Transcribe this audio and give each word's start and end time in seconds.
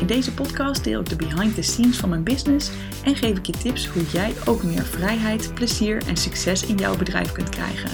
In 0.00 0.06
deze 0.06 0.34
podcast 0.34 0.84
deel 0.84 1.00
ik 1.00 1.08
de 1.08 1.16
behind 1.16 1.54
the 1.54 1.62
scenes 1.62 1.96
van 1.96 2.08
mijn 2.08 2.22
business 2.22 2.70
en 3.04 3.16
geef 3.16 3.38
ik 3.38 3.46
je 3.46 3.52
tips 3.52 3.86
hoe 3.86 4.02
jij 4.02 4.32
ook 4.44 4.62
meer 4.62 4.84
vrijheid, 4.84 5.54
plezier 5.54 6.02
en 6.06 6.16
succes 6.16 6.66
in 6.66 6.76
jouw 6.76 6.96
bedrijf 6.96 7.32
kunt 7.32 7.48
krijgen. 7.48 7.90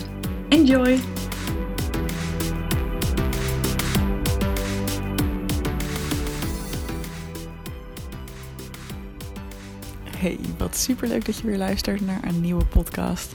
Enjoy! 0.48 0.98
Hey, 10.16 10.38
wat 10.58 10.77
super 10.77 11.08
leuk 11.08 11.24
dat 11.24 11.36
je 11.38 11.46
weer 11.46 11.58
luistert 11.58 12.00
naar 12.00 12.24
een 12.24 12.41
nieuwe 12.41 12.64
podcast. 12.64 13.32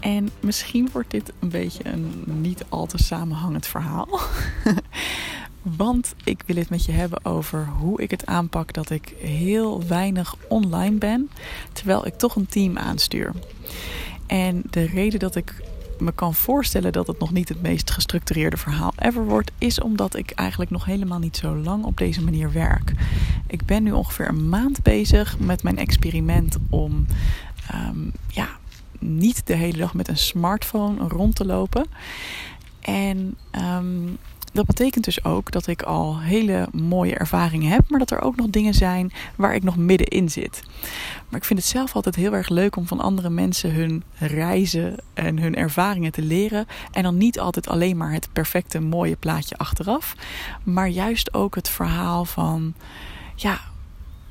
En 0.00 0.30
misschien 0.40 0.88
wordt 0.92 1.10
dit 1.10 1.32
een 1.38 1.48
beetje 1.48 1.84
een 1.84 2.22
niet 2.26 2.64
al 2.68 2.86
te 2.86 2.98
samenhangend 2.98 3.66
verhaal. 3.66 4.08
Want 5.64 6.14
ik 6.24 6.42
wil 6.46 6.56
het 6.56 6.70
met 6.70 6.84
je 6.84 6.92
hebben 6.92 7.24
over 7.24 7.66
hoe 7.66 8.02
ik 8.02 8.10
het 8.10 8.26
aanpak 8.26 8.72
dat 8.72 8.90
ik 8.90 9.14
heel 9.18 9.86
weinig 9.86 10.36
online 10.48 10.98
ben, 10.98 11.30
terwijl 11.72 12.06
ik 12.06 12.14
toch 12.14 12.36
een 12.36 12.46
team 12.46 12.78
aanstuur. 12.78 13.32
En 14.26 14.62
de 14.70 14.84
reden 14.84 15.18
dat 15.18 15.36
ik 15.36 15.62
me 15.98 16.12
kan 16.12 16.34
voorstellen 16.34 16.92
dat 16.92 17.06
het 17.06 17.18
nog 17.18 17.32
niet 17.32 17.48
het 17.48 17.62
meest 17.62 17.90
gestructureerde 17.90 18.56
verhaal 18.56 18.92
ever 18.98 19.24
wordt, 19.24 19.50
is 19.58 19.80
omdat 19.80 20.16
ik 20.16 20.30
eigenlijk 20.30 20.70
nog 20.70 20.84
helemaal 20.84 21.18
niet 21.18 21.36
zo 21.36 21.56
lang 21.56 21.84
op 21.84 21.96
deze 21.96 22.22
manier 22.22 22.52
werk. 22.52 22.92
Ik 23.46 23.64
ben 23.64 23.82
nu 23.82 23.92
ongeveer 23.92 24.28
een 24.28 24.48
maand 24.48 24.82
bezig 24.82 25.38
met 25.38 25.62
mijn 25.62 25.78
experiment 25.78 26.56
om 26.70 27.06
ehm, 27.70 27.98
ja, 28.28 28.48
niet 28.98 29.46
de 29.46 29.54
hele 29.54 29.78
dag 29.78 29.94
met 29.94 30.08
een 30.08 30.18
smartphone 30.18 31.08
rond 31.08 31.34
te 31.34 31.46
lopen. 31.46 31.86
En 32.80 33.36
um, 33.52 34.18
dat 34.54 34.66
betekent 34.66 35.04
dus 35.04 35.24
ook 35.24 35.50
dat 35.50 35.66
ik 35.66 35.82
al 35.82 36.20
hele 36.20 36.68
mooie 36.72 37.14
ervaringen 37.14 37.70
heb, 37.70 37.84
maar 37.88 37.98
dat 37.98 38.10
er 38.10 38.20
ook 38.20 38.36
nog 38.36 38.46
dingen 38.46 38.74
zijn 38.74 39.12
waar 39.36 39.54
ik 39.54 39.62
nog 39.62 39.76
middenin 39.76 40.30
zit. 40.30 40.62
Maar 41.28 41.40
ik 41.40 41.46
vind 41.46 41.58
het 41.58 41.68
zelf 41.68 41.94
altijd 41.94 42.14
heel 42.14 42.34
erg 42.34 42.48
leuk 42.48 42.76
om 42.76 42.86
van 42.86 43.00
andere 43.00 43.30
mensen 43.30 43.72
hun 43.72 44.02
reizen 44.18 44.96
en 45.14 45.38
hun 45.38 45.54
ervaringen 45.54 46.12
te 46.12 46.22
leren. 46.22 46.66
En 46.92 47.02
dan 47.02 47.18
niet 47.18 47.40
altijd 47.40 47.68
alleen 47.68 47.96
maar 47.96 48.12
het 48.12 48.28
perfecte 48.32 48.80
mooie 48.80 49.16
plaatje 49.16 49.56
achteraf, 49.56 50.14
maar 50.62 50.88
juist 50.88 51.34
ook 51.34 51.54
het 51.54 51.68
verhaal 51.68 52.24
van 52.24 52.74
ja, 53.34 53.60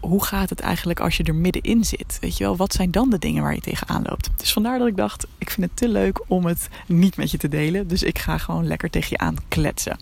hoe 0.04 0.24
gaat 0.24 0.50
het 0.50 0.60
eigenlijk 0.60 1.00
als 1.00 1.18
je 1.18 1.24
er 1.24 1.36
middenin 1.36 1.84
zit? 1.84 2.18
Weet 2.22 2.38
je 2.38 2.44
wel, 2.44 2.56
wat 2.56 2.74
zijn 2.74 2.92
dan 2.92 3.10
de 3.10 3.20
dingen 3.20 3.44
waar 3.44 3.54
je 3.54 3.62
tegenaan 3.62 4.04
loopt? 4.10 4.30
Dus 4.36 4.54
vandaar 4.54 4.80
dat 4.80 4.88
ik 4.88 4.98
dacht, 4.98 5.28
ik 5.38 5.50
vind 5.50 5.68
het 5.68 5.78
te 5.78 5.88
leuk 5.88 6.22
om 6.28 6.46
het 6.46 6.70
niet 6.88 7.18
met 7.18 7.32
je 7.32 7.38
te 7.38 7.48
delen. 7.48 7.88
Dus 7.88 8.04
ik 8.04 8.20
ga 8.20 8.38
gewoon 8.38 8.68
lekker 8.68 8.90
tegen 8.90 9.10
je 9.10 9.18
aan 9.18 9.36
kletsen. 9.48 9.98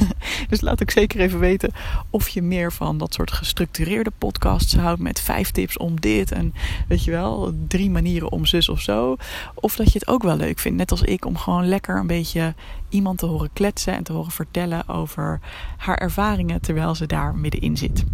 dus 0.48 0.60
laat 0.60 0.80
ik 0.80 0.90
zeker 0.90 1.20
even 1.20 1.38
weten 1.38 1.72
of 2.10 2.28
je 2.28 2.42
meer 2.42 2.72
van 2.72 2.98
dat 2.98 3.14
soort 3.14 3.32
gestructureerde 3.32 4.12
podcasts 4.18 4.76
houdt 4.76 5.00
met 5.00 5.20
vijf 5.20 5.50
tips 5.50 5.76
om 5.76 6.00
dit 6.00 6.32
en 6.32 6.54
weet 6.88 7.04
je 7.04 7.10
wel, 7.10 7.54
drie 7.68 7.90
manieren 7.90 8.32
om 8.32 8.46
zus 8.46 8.68
of 8.68 8.80
zo. 8.80 9.16
Of 9.54 9.76
dat 9.76 9.92
je 9.92 9.98
het 9.98 10.08
ook 10.08 10.22
wel 10.22 10.36
leuk 10.36 10.58
vindt, 10.58 10.78
net 10.78 10.90
als 10.90 11.02
ik, 11.02 11.24
om 11.24 11.36
gewoon 11.36 11.68
lekker 11.68 11.98
een 11.98 12.06
beetje 12.06 12.54
iemand 12.88 13.18
te 13.18 13.26
horen 13.26 13.50
kletsen 13.52 13.94
en 13.94 14.02
te 14.02 14.12
horen 14.12 14.32
vertellen 14.32 14.88
over 14.88 15.40
haar 15.76 15.96
ervaringen 15.96 16.60
terwijl 16.60 16.94
ze 16.94 17.06
daar 17.06 17.34
middenin 17.34 17.76
zit. 17.76 18.04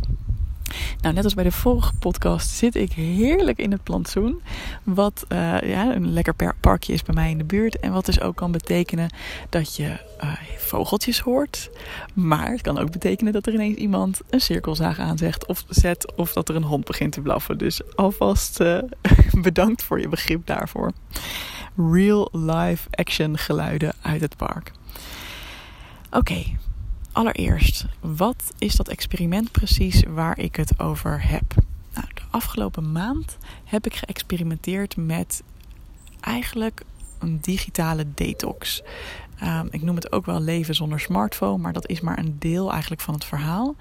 Nou, 1.00 1.14
net 1.14 1.24
als 1.24 1.34
bij 1.34 1.44
de 1.44 1.52
vorige 1.52 1.92
podcast 1.98 2.50
zit 2.50 2.74
ik 2.74 2.92
heerlijk 2.92 3.58
in 3.58 3.72
het 3.72 3.82
plantsoen. 3.82 4.42
Wat 4.82 5.24
uh, 5.28 5.60
ja, 5.60 5.94
een 5.94 6.12
lekker 6.12 6.54
parkje 6.60 6.92
is 6.92 7.02
bij 7.02 7.14
mij 7.14 7.30
in 7.30 7.38
de 7.38 7.44
buurt. 7.44 7.80
En 7.80 7.92
wat 7.92 8.06
dus 8.06 8.20
ook 8.20 8.36
kan 8.36 8.52
betekenen 8.52 9.10
dat 9.48 9.76
je 9.76 9.98
uh, 10.24 10.32
vogeltjes 10.56 11.20
hoort. 11.20 11.70
Maar 12.14 12.50
het 12.50 12.60
kan 12.60 12.78
ook 12.78 12.90
betekenen 12.90 13.32
dat 13.32 13.46
er 13.46 13.54
ineens 13.54 13.76
iemand 13.76 14.20
een 14.30 14.40
cirkelzaag 14.40 14.98
aanzegt 14.98 15.46
of 15.46 15.64
zet. 15.68 16.12
Of 16.16 16.32
dat 16.32 16.48
er 16.48 16.56
een 16.56 16.62
hond 16.62 16.84
begint 16.84 17.12
te 17.12 17.20
blaffen. 17.20 17.58
Dus 17.58 17.94
alvast 17.94 18.60
uh, 18.60 18.78
bedankt 19.42 19.82
voor 19.82 20.00
je 20.00 20.08
begrip 20.08 20.46
daarvoor. 20.46 20.92
Real 21.76 22.28
life 22.32 22.88
action 22.90 23.38
geluiden 23.38 23.94
uit 24.02 24.20
het 24.20 24.36
park. 24.36 24.72
Oké, 26.10 26.44
Allereerst, 27.12 27.84
wat 28.00 28.52
is 28.58 28.74
dat 28.74 28.88
experiment 28.88 29.50
precies 29.50 30.02
waar 30.02 30.38
ik 30.38 30.56
het 30.56 30.80
over 30.80 31.28
heb? 31.28 31.54
Nou, 31.94 32.06
de 32.14 32.22
afgelopen 32.30 32.92
maand 32.92 33.38
heb 33.64 33.86
ik 33.86 33.94
geëxperimenteerd 33.94 34.96
met 34.96 35.42
eigenlijk 36.20 36.82
een 37.18 37.38
digitale 37.40 38.06
detox. 38.14 38.82
Ehm, 39.42 39.66
ik 39.70 39.82
noem 39.82 39.94
het 39.94 40.12
ook 40.12 40.26
wel 40.26 40.41
leven 40.41 40.75
zonder 40.75 41.00
smartphone, 41.00 41.58
maar 41.58 41.72
dat 41.72 41.88
is 41.88 42.00
maar 42.00 42.19
een 42.19 42.36
deel 42.38 42.70
eigenlijk 42.70 43.00
van 43.00 43.14
het 43.14 43.25
verhaal. 43.25 43.75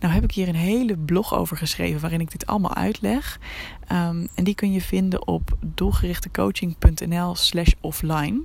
Nou 0.00 0.14
heb 0.14 0.24
ik 0.24 0.32
hier 0.32 0.48
een 0.48 0.54
hele 0.54 0.96
blog 0.96 1.34
over 1.34 1.56
geschreven 1.56 2.00
waarin 2.00 2.20
ik 2.20 2.30
dit 2.30 2.46
allemaal 2.46 2.74
uitleg. 2.74 3.38
Ehm, 3.86 4.26
en 4.34 4.44
die 4.44 4.54
kun 4.54 4.72
je 4.72 4.80
vinden 4.80 5.26
op 5.26 5.56
doelgerichtecoaching.nl 5.60 7.34
slash 7.34 7.72
offline. 7.80 8.40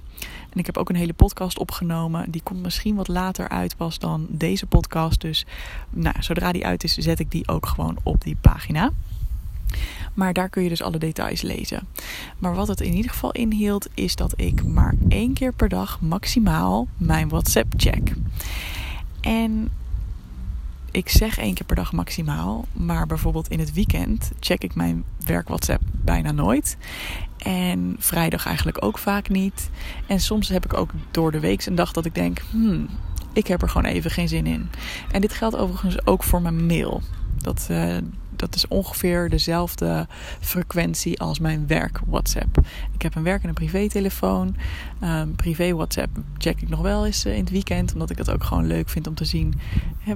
En 0.50 0.60
ik 0.60 0.66
heb 0.66 0.78
ook 0.78 0.90
een 0.90 0.96
hele 0.96 1.14
podcast 1.14 1.60
opgenomen. 1.60 2.32
Die 2.32 2.44
komt 2.44 2.62
misschien 2.62 2.96
wat 2.96 3.08
later 3.08 3.50
uit 3.50 3.78
pas 3.78 4.00
dan 4.00 4.28
deze 4.30 4.66
podcast. 4.66 5.22
Dus 5.22 5.46
nou, 5.90 6.16
zodra 6.20 6.52
die 6.52 6.66
uit 6.66 6.84
is, 6.84 6.94
zet 6.94 7.20
ik 7.20 7.32
die 7.32 7.48
ook 7.48 7.66
gewoon 7.66 7.98
op 8.04 8.22
die 8.22 8.38
pagina. 8.42 8.92
Maar 10.14 10.34
daar 10.34 10.50
kun 10.50 10.64
je 10.64 10.70
dus 10.70 10.82
alle 10.82 10.98
details 10.98 11.42
lezen. 11.42 11.88
Maar 12.38 12.56
wat 12.56 12.68
het 12.68 12.82
in 12.82 12.94
ieder 12.94 13.12
geval 13.12 13.32
inhield, 13.32 13.88
is 13.94 14.16
dat 14.16 14.34
ik 14.36 14.64
maar 14.64 14.94
één 15.10 15.34
keer 15.34 15.54
per 15.54 15.70
dag 15.70 16.02
maximaal 16.02 16.88
mijn 16.98 17.30
WhatsApp 17.30 17.74
check. 17.78 18.14
En 19.22 19.70
ik 20.92 21.10
zeg 21.10 21.38
één 21.38 21.54
keer 21.54 21.66
per 21.66 21.76
dag 21.76 21.92
maximaal, 21.92 22.66
maar 22.74 23.08
bijvoorbeeld 23.08 23.50
in 23.50 23.60
het 23.60 23.74
weekend 23.74 24.32
check 24.40 24.64
ik 24.64 24.76
mijn 24.76 25.04
werk 25.26 25.48
WhatsApp 25.48 25.82
bijna 25.92 26.32
nooit. 26.32 26.78
En 27.38 27.96
vrijdag 28.00 28.46
eigenlijk 28.46 28.84
ook 28.84 28.98
vaak 28.98 29.30
niet. 29.30 29.70
En 30.08 30.20
soms 30.20 30.50
heb 30.50 30.66
ik 30.66 30.74
ook 30.74 30.92
door 31.12 31.32
de 31.32 31.40
week 31.40 31.66
een 31.66 31.76
dag 31.76 31.92
dat 31.92 32.06
ik 32.06 32.16
denk: 32.16 32.42
hmm, 32.52 32.88
ik 33.34 33.48
heb 33.48 33.62
er 33.62 33.70
gewoon 33.70 33.92
even 33.92 34.12
geen 34.12 34.28
zin 34.28 34.46
in. 34.46 34.70
En 35.12 35.22
dit 35.22 35.34
geldt 35.34 35.56
overigens 35.56 36.06
ook 36.06 36.24
voor 36.24 36.42
mijn 36.42 36.66
mail. 36.66 37.02
Dat, 37.42 37.68
uh, 37.72 37.98
dat 38.46 38.56
is 38.56 38.68
ongeveer 38.68 39.30
dezelfde 39.30 40.08
frequentie 40.40 41.20
als 41.20 41.40
mijn 41.40 41.68
werk 41.68 42.00
WhatsApp. 42.06 42.58
Ik 42.94 43.02
heb 43.02 43.16
een 43.16 43.24
werk- 43.24 43.44
en 43.44 43.48
een 43.48 43.54
privé-telefoon. 43.54 44.56
Um, 45.04 45.36
privé 45.36 45.74
WhatsApp 45.74 46.10
check 46.38 46.62
ik 46.62 46.70
nog 46.70 46.82
wel 46.82 47.06
eens 47.06 47.26
eh, 47.26 47.34
in 47.34 47.40
het 47.40 47.50
weekend, 47.50 47.94
omdat 47.94 48.10
ik 48.10 48.18
dat 48.18 48.32
ook 48.32 48.44
gewoon 48.44 48.68
leuk 48.68 48.90
vind 48.90 49.08
om 49.08 49.14
te 49.14 49.26
zien 49.26 49.54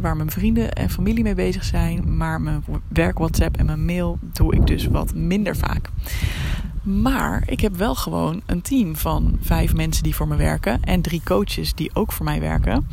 waar 0.01 0.16
mijn 0.16 0.31
vrienden 0.31 0.73
en 0.73 0.90
familie 0.90 1.23
mee 1.23 1.35
bezig 1.35 1.63
zijn. 1.63 2.17
Maar 2.17 2.41
mijn 2.41 2.63
werk 2.88 3.17
WhatsApp 3.17 3.57
en 3.57 3.66
mijn 3.66 3.85
mail 3.85 4.19
doe 4.34 4.56
ik 4.56 4.67
dus 4.67 4.85
wat 4.85 5.13
minder 5.13 5.57
vaak. 5.57 5.90
Maar 6.84 7.44
ik 7.46 7.59
heb 7.59 7.75
wel 7.75 7.96
gewoon 7.96 8.41
een 8.46 8.61
team 8.61 8.96
van 8.96 9.38
vijf 9.41 9.73
mensen 9.73 10.03
die 10.03 10.16
voor 10.16 10.28
me 10.28 10.35
werken 10.35 10.84
en 10.84 11.01
drie 11.01 11.22
coaches 11.23 11.73
die 11.73 11.96
ook 11.96 12.11
voor 12.11 12.25
mij 12.25 12.40
werken. 12.40 12.88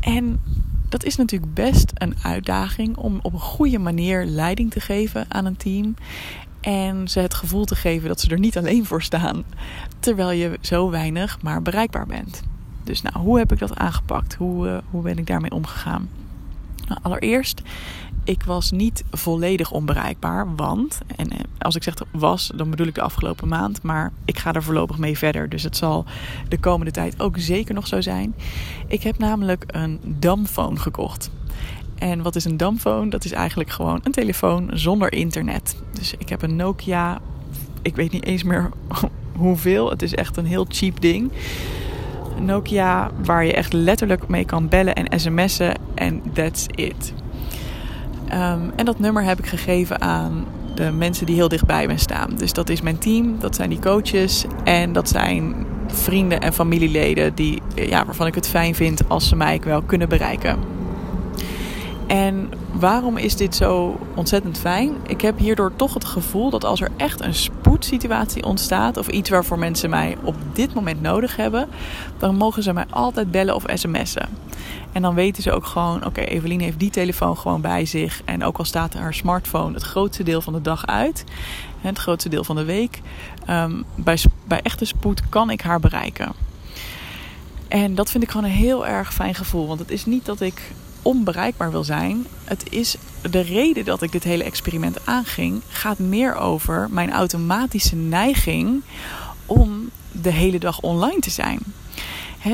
En 0.00 0.40
dat 0.88 1.04
is 1.04 1.16
natuurlijk 1.16 1.54
best 1.54 1.92
een 1.94 2.14
uitdaging 2.22 2.96
om 2.96 3.18
op 3.22 3.32
een 3.32 3.40
goede 3.40 3.78
manier 3.78 4.24
leiding 4.24 4.70
te 4.70 4.80
geven 4.80 5.24
aan 5.28 5.44
een 5.44 5.56
team. 5.56 5.94
En 6.60 7.08
ze 7.08 7.20
het 7.20 7.34
gevoel 7.34 7.64
te 7.64 7.74
geven 7.74 8.08
dat 8.08 8.20
ze 8.20 8.30
er 8.30 8.38
niet 8.38 8.56
alleen 8.56 8.86
voor 8.86 9.02
staan. 9.02 9.44
Terwijl 9.98 10.30
je 10.30 10.58
zo 10.60 10.90
weinig 10.90 11.42
maar 11.42 11.62
bereikbaar 11.62 12.06
bent. 12.06 12.42
Dus 12.84 13.02
nou, 13.02 13.18
hoe 13.18 13.38
heb 13.38 13.52
ik 13.52 13.58
dat 13.58 13.76
aangepakt? 13.76 14.34
Hoe, 14.34 14.66
uh, 14.66 14.78
hoe 14.90 15.02
ben 15.02 15.18
ik 15.18 15.26
daarmee 15.26 15.50
omgegaan? 15.50 16.08
Nou, 16.88 17.00
allereerst 17.02 17.62
ik 18.26 18.42
was 18.42 18.70
niet 18.70 19.04
volledig 19.10 19.70
onbereikbaar. 19.70 20.54
Want, 20.56 21.00
en 21.16 21.30
eh, 21.30 21.38
als 21.58 21.74
ik 21.74 21.82
zeg 21.82 21.94
was, 22.10 22.50
dan 22.54 22.70
bedoel 22.70 22.86
ik 22.86 22.94
de 22.94 23.00
afgelopen 23.00 23.48
maand. 23.48 23.82
Maar 23.82 24.12
ik 24.24 24.38
ga 24.38 24.52
er 24.52 24.62
voorlopig 24.62 24.98
mee 24.98 25.18
verder. 25.18 25.48
Dus 25.48 25.62
het 25.62 25.76
zal 25.76 26.04
de 26.48 26.58
komende 26.58 26.92
tijd 26.92 27.20
ook 27.20 27.38
zeker 27.38 27.74
nog 27.74 27.86
zo 27.86 28.00
zijn. 28.00 28.34
Ik 28.86 29.02
heb 29.02 29.18
namelijk 29.18 29.64
een 29.66 30.00
damphone 30.02 30.76
gekocht. 30.76 31.30
En 31.98 32.22
wat 32.22 32.36
is 32.36 32.44
een 32.44 32.56
damphone? 32.56 33.10
Dat 33.10 33.24
is 33.24 33.32
eigenlijk 33.32 33.70
gewoon 33.70 34.00
een 34.02 34.12
telefoon 34.12 34.70
zonder 34.72 35.12
internet. 35.12 35.76
Dus 35.92 36.14
ik 36.18 36.28
heb 36.28 36.42
een 36.42 36.56
Nokia. 36.56 37.20
Ik 37.82 37.96
weet 37.96 38.12
niet 38.12 38.24
eens 38.24 38.42
meer 38.42 38.70
hoeveel. 39.36 39.90
Het 39.90 40.02
is 40.02 40.14
echt 40.14 40.36
een 40.36 40.46
heel 40.46 40.66
cheap 40.68 41.00
ding. 41.00 41.32
Nokia 42.40 43.10
waar 43.24 43.44
je 43.44 43.52
echt 43.52 43.72
letterlijk 43.72 44.28
mee 44.28 44.44
kan 44.44 44.68
bellen 44.68 44.94
en 44.94 45.20
sms'en 45.20 45.74
en 45.94 46.22
that's 46.32 46.66
it. 46.74 47.12
Um, 48.32 48.72
en 48.76 48.84
dat 48.84 48.98
nummer 48.98 49.22
heb 49.22 49.38
ik 49.38 49.46
gegeven 49.46 50.00
aan 50.00 50.46
de 50.74 50.90
mensen 50.90 51.26
die 51.26 51.34
heel 51.34 51.48
dichtbij 51.48 51.86
me 51.86 51.98
staan. 51.98 52.30
Dus 52.36 52.52
dat 52.52 52.68
is 52.68 52.80
mijn 52.80 52.98
team, 52.98 53.38
dat 53.38 53.54
zijn 53.54 53.70
die 53.70 53.78
coaches 53.78 54.44
en 54.64 54.92
dat 54.92 55.08
zijn 55.08 55.66
vrienden 55.86 56.40
en 56.40 56.52
familieleden 56.52 57.34
die, 57.34 57.62
ja, 57.74 58.04
waarvan 58.04 58.26
ik 58.26 58.34
het 58.34 58.48
fijn 58.48 58.74
vind 58.74 59.08
als 59.08 59.28
ze 59.28 59.36
mij 59.36 59.60
wel 59.64 59.82
kunnen 59.82 60.08
bereiken. 60.08 60.58
En 62.06 62.50
waarom 62.72 63.16
is 63.16 63.36
dit 63.36 63.54
zo 63.54 64.00
ontzettend 64.14 64.58
fijn? 64.58 64.92
Ik 65.06 65.20
heb 65.20 65.38
hierdoor 65.38 65.72
toch 65.76 65.94
het 65.94 66.04
gevoel 66.04 66.50
dat 66.50 66.64
als 66.64 66.80
er 66.80 66.90
echt 66.96 67.24
een 67.24 67.34
spoedsituatie 67.34 68.44
ontstaat 68.44 68.96
of 68.96 69.08
iets 69.08 69.30
waarvoor 69.30 69.58
mensen 69.58 69.90
mij 69.90 70.16
op 70.22 70.34
dit 70.52 70.74
moment 70.74 71.02
nodig 71.02 71.36
hebben, 71.36 71.68
dan 72.18 72.36
mogen 72.36 72.62
ze 72.62 72.72
mij 72.72 72.84
altijd 72.90 73.30
bellen 73.30 73.54
of 73.54 73.64
sms'en. 73.74 74.28
En 74.96 75.02
dan 75.02 75.14
weten 75.14 75.42
ze 75.42 75.52
ook 75.52 75.66
gewoon: 75.66 76.04
oké, 76.04 76.20
Evelien 76.20 76.60
heeft 76.60 76.78
die 76.78 76.90
telefoon 76.90 77.36
gewoon 77.36 77.60
bij 77.60 77.84
zich. 77.84 78.22
En 78.24 78.44
ook 78.44 78.58
al 78.58 78.64
staat 78.64 78.94
haar 78.94 79.14
smartphone 79.14 79.74
het 79.74 79.82
grootste 79.82 80.22
deel 80.22 80.40
van 80.40 80.52
de 80.52 80.62
dag 80.62 80.86
uit, 80.86 81.24
het 81.80 81.98
grootste 81.98 82.28
deel 82.28 82.44
van 82.44 82.56
de 82.56 82.64
week, 82.64 83.00
um, 83.50 83.84
bij, 83.94 84.18
bij 84.44 84.60
echte 84.62 84.84
spoed 84.84 85.28
kan 85.28 85.50
ik 85.50 85.60
haar 85.60 85.80
bereiken. 85.80 86.32
En 87.68 87.94
dat 87.94 88.10
vind 88.10 88.22
ik 88.22 88.30
gewoon 88.30 88.46
een 88.46 88.56
heel 88.56 88.86
erg 88.86 89.14
fijn 89.14 89.34
gevoel. 89.34 89.66
Want 89.66 89.78
het 89.78 89.90
is 89.90 90.06
niet 90.06 90.24
dat 90.24 90.40
ik 90.40 90.72
onbereikbaar 91.02 91.70
wil 91.70 91.84
zijn. 91.84 92.26
Het 92.44 92.72
is 92.72 92.96
de 93.30 93.40
reden 93.40 93.84
dat 93.84 94.02
ik 94.02 94.12
dit 94.12 94.24
hele 94.24 94.44
experiment 94.44 95.06
aanging, 95.06 95.62
gaat 95.68 95.98
meer 95.98 96.34
over 96.34 96.88
mijn 96.90 97.12
automatische 97.12 97.96
neiging 97.96 98.82
om 99.46 99.90
de 100.12 100.32
hele 100.32 100.58
dag 100.58 100.80
online 100.80 101.20
te 101.20 101.30
zijn. 101.30 101.58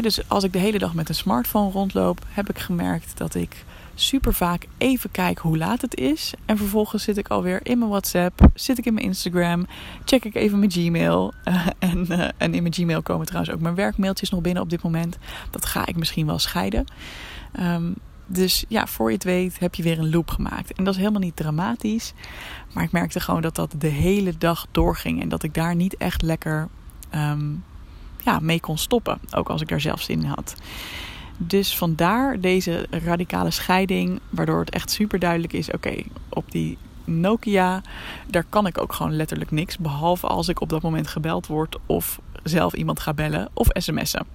Dus 0.00 0.28
als 0.28 0.44
ik 0.44 0.52
de 0.52 0.58
hele 0.58 0.78
dag 0.78 0.94
met 0.94 1.08
een 1.08 1.14
smartphone 1.14 1.70
rondloop, 1.70 2.24
heb 2.28 2.48
ik 2.48 2.58
gemerkt 2.58 3.18
dat 3.18 3.34
ik 3.34 3.64
super 3.94 4.34
vaak 4.34 4.66
even 4.78 5.10
kijk 5.10 5.38
hoe 5.38 5.58
laat 5.58 5.80
het 5.80 5.96
is. 5.96 6.34
En 6.44 6.56
vervolgens 6.56 7.02
zit 7.02 7.16
ik 7.16 7.28
alweer 7.28 7.60
in 7.62 7.78
mijn 7.78 7.90
WhatsApp, 7.90 8.40
zit 8.54 8.78
ik 8.78 8.86
in 8.86 8.94
mijn 8.94 9.06
Instagram, 9.06 9.66
check 10.04 10.24
ik 10.24 10.34
even 10.34 10.58
mijn 10.58 10.70
Gmail. 10.70 11.32
En, 11.78 12.06
uh, 12.12 12.28
en 12.36 12.54
in 12.54 12.62
mijn 12.62 12.74
Gmail 12.74 13.02
komen 13.02 13.26
trouwens 13.26 13.54
ook 13.54 13.60
mijn 13.60 13.74
werkmailtjes 13.74 14.30
nog 14.30 14.40
binnen 14.40 14.62
op 14.62 14.70
dit 14.70 14.82
moment. 14.82 15.18
Dat 15.50 15.66
ga 15.66 15.86
ik 15.86 15.96
misschien 15.96 16.26
wel 16.26 16.38
scheiden. 16.38 16.84
Um, 17.60 17.94
dus 18.26 18.64
ja, 18.68 18.86
voor 18.86 19.08
je 19.08 19.14
het 19.14 19.24
weet 19.24 19.58
heb 19.58 19.74
je 19.74 19.82
weer 19.82 19.98
een 19.98 20.10
loop 20.10 20.30
gemaakt. 20.30 20.72
En 20.72 20.84
dat 20.84 20.94
is 20.94 21.00
helemaal 21.00 21.20
niet 21.20 21.36
dramatisch. 21.36 22.12
Maar 22.72 22.84
ik 22.84 22.92
merkte 22.92 23.20
gewoon 23.20 23.42
dat 23.42 23.54
dat 23.54 23.74
de 23.78 23.88
hele 23.88 24.38
dag 24.38 24.66
doorging. 24.70 25.22
En 25.22 25.28
dat 25.28 25.42
ik 25.42 25.54
daar 25.54 25.74
niet 25.74 25.96
echt 25.96 26.22
lekker 26.22 26.68
um, 27.14 27.64
ja, 28.24 28.38
mee 28.38 28.60
kon 28.60 28.78
stoppen. 28.78 29.18
Ook 29.30 29.48
als 29.48 29.60
ik 29.60 29.68
daar 29.68 29.80
zelf 29.80 30.02
zin 30.02 30.22
in 30.22 30.28
had. 30.28 30.54
Dus 31.36 31.76
vandaar 31.76 32.40
deze 32.40 32.86
radicale 32.90 33.50
scheiding. 33.50 34.20
Waardoor 34.30 34.60
het 34.60 34.70
echt 34.70 34.90
super 34.90 35.18
duidelijk 35.18 35.52
is. 35.52 35.70
Oké, 35.70 36.02
op 36.28 36.50
die 36.50 36.78
Nokia, 37.04 37.82
daar 38.26 38.44
kan 38.48 38.66
ik 38.66 38.80
ook 38.80 38.92
gewoon 38.92 39.16
letterlijk 39.16 39.50
niks. 39.50 39.78
Behalve 39.78 40.26
als 40.26 40.48
ik 40.48 40.60
op 40.60 40.68
dat 40.68 40.82
moment 40.82 41.06
gebeld 41.06 41.46
word. 41.46 41.76
Of 41.86 42.20
zelf 42.42 42.74
iemand 42.74 43.00
ga 43.00 43.14
bellen. 43.14 43.48
Of 43.52 43.68
sms'en. 43.72 44.26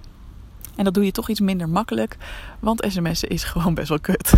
En 0.78 0.84
dat 0.84 0.94
doe 0.94 1.04
je 1.04 1.12
toch 1.12 1.28
iets 1.28 1.40
minder 1.40 1.68
makkelijk, 1.68 2.16
want 2.58 2.84
sms'en 2.88 3.28
is 3.28 3.44
gewoon 3.44 3.74
best 3.74 3.88
wel 3.88 4.00
kut. 4.00 4.32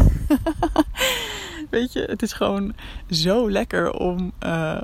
Weet 1.70 1.92
je, 1.92 2.00
het 2.00 2.22
is 2.22 2.32
gewoon 2.32 2.74
zo 3.10 3.50
lekker 3.50 3.92
om 3.92 4.32
uh, 4.44 4.82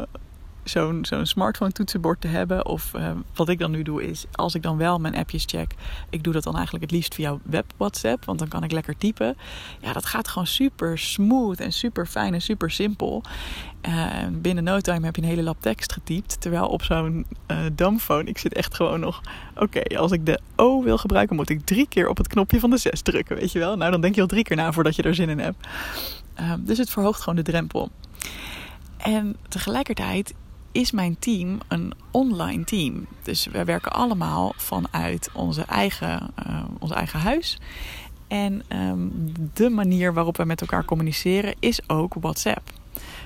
zo'n 0.68 1.04
zo'n 1.04 1.26
smartphone 1.26 1.72
toetsenbord 1.72 2.20
te 2.20 2.28
hebben. 2.28 2.66
Of 2.66 2.92
uh, 2.96 3.10
wat 3.34 3.48
ik 3.48 3.58
dan 3.58 3.70
nu 3.70 3.82
doe 3.82 4.08
is, 4.08 4.24
als 4.32 4.54
ik 4.54 4.62
dan 4.62 4.76
wel 4.76 4.98
mijn 4.98 5.16
appjes 5.16 5.44
check, 5.46 5.74
ik 6.10 6.24
doe 6.24 6.32
dat 6.32 6.42
dan 6.42 6.54
eigenlijk 6.54 6.84
het 6.84 6.92
liefst 6.92 7.14
via 7.14 7.38
web 7.42 7.72
WhatsApp, 7.76 8.24
want 8.24 8.38
dan 8.38 8.48
kan 8.48 8.64
ik 8.64 8.72
lekker 8.72 8.96
typen. 8.96 9.36
Ja, 9.80 9.92
dat 9.92 10.06
gaat 10.06 10.28
gewoon 10.28 10.46
super 10.46 10.98
smooth 10.98 11.60
en 11.60 11.72
super 11.72 12.06
fijn 12.06 12.34
en 12.34 12.42
super 12.42 12.70
simpel. 12.70 13.22
Uh, 13.88 14.12
binnen 14.32 14.64
no 14.64 14.80
time 14.80 15.04
heb 15.04 15.16
je 15.16 15.22
een 15.22 15.28
hele 15.28 15.42
lap 15.42 15.56
tekst 15.60 15.92
getypt. 15.92 16.40
Terwijl 16.40 16.66
op 16.66 16.82
zo'n 16.82 17.26
uh, 17.50 17.58
dumbphone, 17.72 18.24
ik 18.24 18.38
zit 18.38 18.52
echt 18.52 18.74
gewoon 18.74 19.00
nog... 19.00 19.20
Oké, 19.54 19.96
als 19.96 20.12
ik 20.12 20.26
de 20.26 20.40
O 20.56 20.82
wil 20.82 20.98
gebruiken, 20.98 21.36
moet 21.36 21.50
ik 21.50 21.64
drie 21.64 21.88
keer 21.88 22.08
op 22.08 22.16
het 22.16 22.28
knopje 22.28 22.60
van 22.60 22.70
de 22.70 22.76
6 22.76 23.00
drukken, 23.00 23.36
weet 23.36 23.52
je 23.52 23.58
wel? 23.58 23.76
Nou, 23.76 23.90
dan 23.90 24.00
denk 24.00 24.14
je 24.14 24.20
al 24.20 24.26
drie 24.26 24.42
keer 24.42 24.56
na 24.56 24.72
voordat 24.72 24.96
je 24.96 25.02
er 25.02 25.14
zin 25.14 25.28
in 25.28 25.38
hebt. 25.38 25.66
Uh, 26.40 26.52
dus 26.58 26.78
het 26.78 26.90
verhoogt 26.90 27.20
gewoon 27.20 27.36
de 27.36 27.50
drempel. 27.50 27.90
En 28.96 29.36
tegelijkertijd 29.48 30.34
is 30.76 30.90
mijn 30.90 31.18
team 31.18 31.58
een 31.68 31.92
online 32.10 32.64
team. 32.64 33.06
Dus 33.22 33.46
we 33.46 33.64
werken 33.64 33.92
allemaal 33.92 34.52
vanuit 34.56 35.30
onze 35.32 35.62
eigen, 35.62 36.30
uh, 36.46 36.64
ons 36.78 36.90
eigen 36.90 37.20
huis. 37.20 37.58
En 38.28 38.62
um, 38.68 39.32
de 39.54 39.68
manier 39.68 40.14
waarop 40.14 40.36
we 40.36 40.44
met 40.44 40.60
elkaar 40.60 40.84
communiceren 40.84 41.54
is 41.58 41.88
ook 41.88 42.14
WhatsApp. 42.20 42.70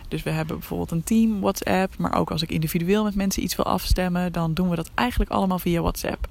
Dus 0.08 0.22
we 0.22 0.30
hebben 0.30 0.58
bijvoorbeeld 0.58 0.90
een 0.90 1.04
team 1.04 1.40
WhatsApp, 1.40 1.98
maar 1.98 2.14
ook 2.14 2.30
als 2.30 2.42
ik 2.42 2.50
individueel 2.50 3.04
met 3.04 3.14
mensen 3.14 3.42
iets 3.42 3.56
wil 3.56 3.64
afstemmen, 3.64 4.32
dan 4.32 4.54
doen 4.54 4.68
we 4.68 4.76
dat 4.76 4.90
eigenlijk 4.94 5.30
allemaal 5.30 5.58
via 5.58 5.80
WhatsApp. 5.80 6.26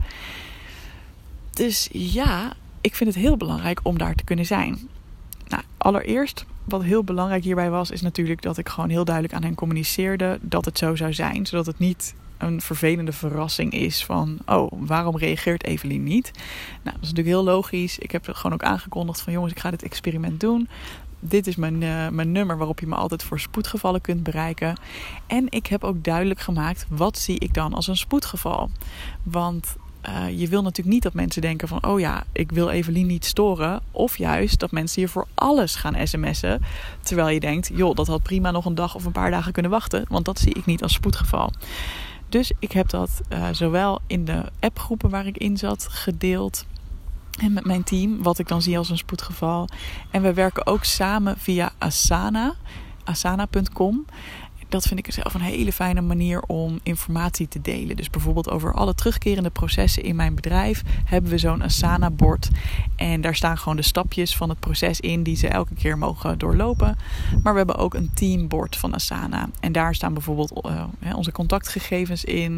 Dus 1.53 1.89
ja, 1.91 2.53
ik 2.81 2.95
vind 2.95 3.13
het 3.13 3.23
heel 3.23 3.37
belangrijk 3.37 3.79
om 3.83 3.97
daar 3.97 4.15
te 4.15 4.23
kunnen 4.23 4.45
zijn. 4.45 4.89
Nou, 5.49 5.63
allereerst, 5.77 6.45
wat 6.63 6.83
heel 6.83 7.03
belangrijk 7.03 7.43
hierbij 7.43 7.69
was, 7.69 7.91
is 7.91 8.01
natuurlijk 8.01 8.41
dat 8.41 8.57
ik 8.57 8.69
gewoon 8.69 8.89
heel 8.89 9.05
duidelijk 9.05 9.35
aan 9.35 9.43
hen 9.43 9.55
communiceerde 9.55 10.39
dat 10.41 10.65
het 10.65 10.77
zo 10.77 10.95
zou 10.95 11.13
zijn. 11.13 11.45
Zodat 11.45 11.65
het 11.65 11.79
niet 11.79 12.13
een 12.37 12.61
vervelende 12.61 13.11
verrassing 13.11 13.71
is 13.73 14.05
van, 14.05 14.37
oh, 14.45 14.71
waarom 14.77 15.17
reageert 15.17 15.63
Evelien 15.63 16.03
niet? 16.03 16.31
Nou, 16.83 16.95
dat 16.95 17.03
is 17.03 17.09
natuurlijk 17.09 17.27
heel 17.27 17.43
logisch. 17.43 17.99
Ik 17.99 18.11
heb 18.11 18.27
gewoon 18.31 18.53
ook 18.53 18.63
aangekondigd 18.63 19.21
van, 19.21 19.33
jongens, 19.33 19.51
ik 19.51 19.59
ga 19.59 19.71
dit 19.71 19.83
experiment 19.83 20.39
doen 20.39 20.67
dit 21.19 21.47
is 21.47 21.55
mijn, 21.55 21.81
uh, 21.81 22.07
mijn 22.07 22.31
nummer 22.31 22.57
waarop 22.57 22.79
je 22.79 22.87
me 22.87 22.95
altijd 22.95 23.23
voor 23.23 23.39
spoedgevallen 23.39 24.01
kunt 24.01 24.23
bereiken. 24.23 24.79
En 25.27 25.45
ik 25.49 25.67
heb 25.67 25.83
ook 25.83 26.03
duidelijk 26.03 26.39
gemaakt 26.39 26.85
wat 26.89 27.17
zie 27.17 27.39
ik 27.39 27.53
dan 27.53 27.73
als 27.73 27.87
een 27.87 27.97
spoedgeval. 27.97 28.69
Want 29.23 29.75
uh, 30.07 30.39
je 30.39 30.47
wil 30.47 30.61
natuurlijk 30.61 30.93
niet 30.93 31.03
dat 31.03 31.13
mensen 31.13 31.41
denken 31.41 31.67
van... 31.67 31.85
oh 31.85 31.99
ja, 31.99 32.23
ik 32.31 32.51
wil 32.51 32.69
Evelien 32.69 33.07
niet 33.07 33.25
storen. 33.25 33.81
Of 33.91 34.17
juist 34.17 34.59
dat 34.59 34.71
mensen 34.71 35.01
hier 35.01 35.09
voor 35.09 35.27
alles 35.35 35.75
gaan 35.75 36.07
sms'en. 36.07 36.61
Terwijl 37.01 37.29
je 37.29 37.39
denkt, 37.39 37.69
joh, 37.73 37.95
dat 37.95 38.07
had 38.07 38.23
prima 38.23 38.51
nog 38.51 38.65
een 38.65 38.75
dag 38.75 38.95
of 38.95 39.05
een 39.05 39.11
paar 39.11 39.31
dagen 39.31 39.51
kunnen 39.51 39.71
wachten. 39.71 40.05
Want 40.07 40.25
dat 40.25 40.39
zie 40.39 40.53
ik 40.53 40.65
niet 40.65 40.83
als 40.83 40.93
spoedgeval. 40.93 41.51
Dus 42.29 42.51
ik 42.59 42.71
heb 42.71 42.89
dat 42.89 43.21
uh, 43.33 43.47
zowel 43.51 44.01
in 44.07 44.25
de 44.25 44.43
appgroepen 44.59 45.09
waar 45.09 45.25
ik 45.25 45.37
in 45.37 45.57
zat 45.57 45.87
gedeeld... 45.89 46.65
En 47.39 47.53
met 47.53 47.65
mijn 47.65 47.83
team, 47.83 48.23
wat 48.23 48.39
ik 48.39 48.47
dan 48.47 48.61
zie 48.61 48.77
als 48.77 48.89
een 48.89 48.97
spoedgeval. 48.97 49.67
En 50.11 50.21
we 50.21 50.33
werken 50.33 50.65
ook 50.65 50.83
samen 50.83 51.37
via 51.37 51.71
Asana, 51.77 52.53
asana.com 53.03 54.05
dat 54.69 54.87
vind 54.87 54.99
ik 54.99 55.13
zelf 55.13 55.33
een 55.33 55.41
hele 55.41 55.73
fijne 55.73 56.01
manier 56.01 56.41
om 56.41 56.79
informatie 56.83 57.47
te 57.47 57.61
delen. 57.61 57.95
Dus 57.95 58.09
bijvoorbeeld 58.09 58.49
over 58.49 58.73
alle 58.73 58.95
terugkerende 58.95 59.49
processen 59.49 60.03
in 60.03 60.15
mijn 60.15 60.35
bedrijf 60.35 60.83
hebben 61.05 61.31
we 61.31 61.37
zo'n 61.37 61.63
Asana-bord. 61.63 62.49
En 62.95 63.21
daar 63.21 63.35
staan 63.35 63.57
gewoon 63.57 63.75
de 63.75 63.81
stapjes 63.81 64.35
van 64.35 64.49
het 64.49 64.59
proces 64.59 64.99
in 64.99 65.23
die 65.23 65.35
ze 65.35 65.47
elke 65.47 65.73
keer 65.73 65.97
mogen 65.97 66.37
doorlopen. 66.37 66.97
Maar 67.43 67.51
we 67.51 67.57
hebben 67.57 67.77
ook 67.77 67.93
een 67.93 68.11
teambord 68.13 68.75
van 68.75 68.93
Asana. 68.93 69.49
En 69.59 69.71
daar 69.71 69.95
staan 69.95 70.13
bijvoorbeeld 70.13 70.65
uh, 70.65 71.15
onze 71.15 71.31
contactgegevens 71.31 72.23
in. 72.23 72.51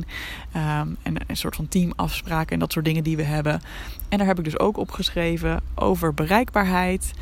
Um, 0.55 0.97
en 1.03 1.15
een 1.27 1.37
soort 1.37 1.55
van 1.55 1.67
teamafspraken 1.67 2.53
en 2.53 2.59
dat 2.59 2.71
soort 2.71 2.85
dingen 2.85 3.03
die 3.03 3.15
we 3.15 3.23
hebben. 3.23 3.61
En 4.09 4.17
daar 4.17 4.27
heb 4.27 4.37
ik 4.37 4.43
dus 4.43 4.59
ook 4.59 4.77
opgeschreven 4.77 5.61
over 5.75 6.13
bereikbaarheid. 6.13 7.13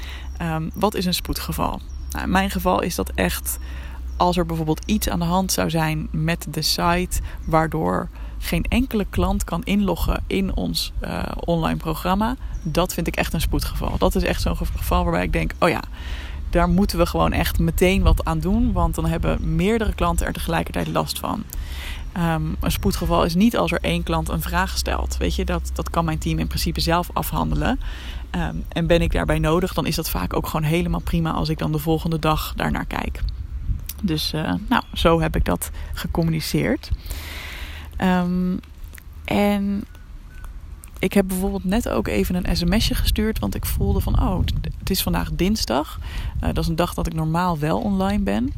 Um, 0.41 0.71
wat 0.73 0.95
is 0.95 1.05
een 1.05 1.13
spoedgeval? 1.13 1.81
Nou, 2.11 2.23
in 2.23 2.31
mijn 2.31 2.49
geval 2.49 2.81
is 2.81 2.95
dat 2.95 3.11
echt 3.15 3.59
als 4.19 4.37
er 4.37 4.45
bijvoorbeeld 4.45 4.83
iets 4.85 5.09
aan 5.09 5.19
de 5.19 5.25
hand 5.25 5.51
zou 5.51 5.69
zijn 5.69 6.07
met 6.11 6.47
de 6.49 6.61
site, 6.61 7.21
waardoor 7.45 8.09
geen 8.37 8.63
enkele 8.63 9.05
klant 9.09 9.43
kan 9.43 9.63
inloggen 9.63 10.23
in 10.27 10.55
ons 10.55 10.93
uh, 11.01 11.23
online 11.39 11.77
programma, 11.77 12.35
dat 12.63 12.93
vind 12.93 13.07
ik 13.07 13.15
echt 13.15 13.33
een 13.33 13.41
spoedgeval. 13.41 13.97
Dat 13.97 14.15
is 14.15 14.23
echt 14.23 14.41
zo'n 14.41 14.55
geval 14.55 15.03
waarbij 15.03 15.23
ik 15.23 15.33
denk: 15.33 15.53
oh 15.59 15.69
ja, 15.69 15.81
daar 16.49 16.69
moeten 16.69 16.97
we 16.97 17.05
gewoon 17.05 17.31
echt 17.31 17.59
meteen 17.59 18.01
wat 18.01 18.25
aan 18.25 18.39
doen, 18.39 18.71
want 18.71 18.95
dan 18.95 19.05
hebben 19.05 19.55
meerdere 19.55 19.93
klanten 19.93 20.25
er 20.25 20.33
tegelijkertijd 20.33 20.87
last 20.87 21.19
van. 21.19 21.43
Um, 22.17 22.55
een 22.59 22.71
spoedgeval 22.71 23.23
is 23.23 23.35
niet 23.35 23.57
als 23.57 23.71
er 23.71 23.79
één 23.81 24.03
klant 24.03 24.29
een 24.29 24.41
vraag 24.41 24.77
stelt. 24.77 25.17
Weet 25.17 25.35
je, 25.35 25.45
dat, 25.45 25.71
dat 25.73 25.89
kan 25.89 26.05
mijn 26.05 26.17
team 26.17 26.39
in 26.39 26.47
principe 26.47 26.79
zelf 26.79 27.09
afhandelen. 27.13 27.79
Um, 28.31 28.65
en 28.69 28.87
ben 28.87 29.01
ik 29.01 29.11
daarbij 29.11 29.39
nodig, 29.39 29.73
dan 29.73 29.85
is 29.85 29.95
dat 29.95 30.09
vaak 30.09 30.35
ook 30.35 30.47
gewoon 30.47 30.65
helemaal 30.65 30.99
prima 30.99 31.31
als 31.31 31.49
ik 31.49 31.57
dan 31.57 31.71
de 31.71 31.79
volgende 31.79 32.19
dag 32.19 32.53
daarnaar 32.55 32.85
kijk. 32.85 33.21
Dus 34.01 34.33
uh, 34.33 34.53
nou, 34.69 34.83
zo 34.93 35.21
heb 35.21 35.35
ik 35.35 35.45
dat 35.45 35.71
gecommuniceerd. 35.93 36.89
Um, 38.01 38.59
en 39.25 39.83
ik 40.99 41.13
heb 41.13 41.27
bijvoorbeeld 41.27 41.63
net 41.63 41.89
ook 41.89 42.07
even 42.07 42.35
een 42.35 42.55
sms'je 42.57 42.95
gestuurd. 42.95 43.39
Want 43.39 43.55
ik 43.55 43.65
voelde 43.65 43.99
van, 43.99 44.21
oh, 44.21 44.39
het 44.79 44.89
is 44.89 45.03
vandaag 45.03 45.29
dinsdag. 45.31 45.99
Uh, 46.35 46.41
dat 46.41 46.57
is 46.57 46.67
een 46.67 46.75
dag 46.75 46.93
dat 46.93 47.07
ik 47.07 47.13
normaal 47.13 47.59
wel 47.59 47.79
online 47.79 48.23
ben. 48.23 48.53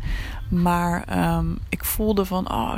Maar 0.50 1.28
um, 1.38 1.60
ik 1.70 1.86
voelde 1.86 2.26
van, 2.26 2.52
oh, 2.52 2.76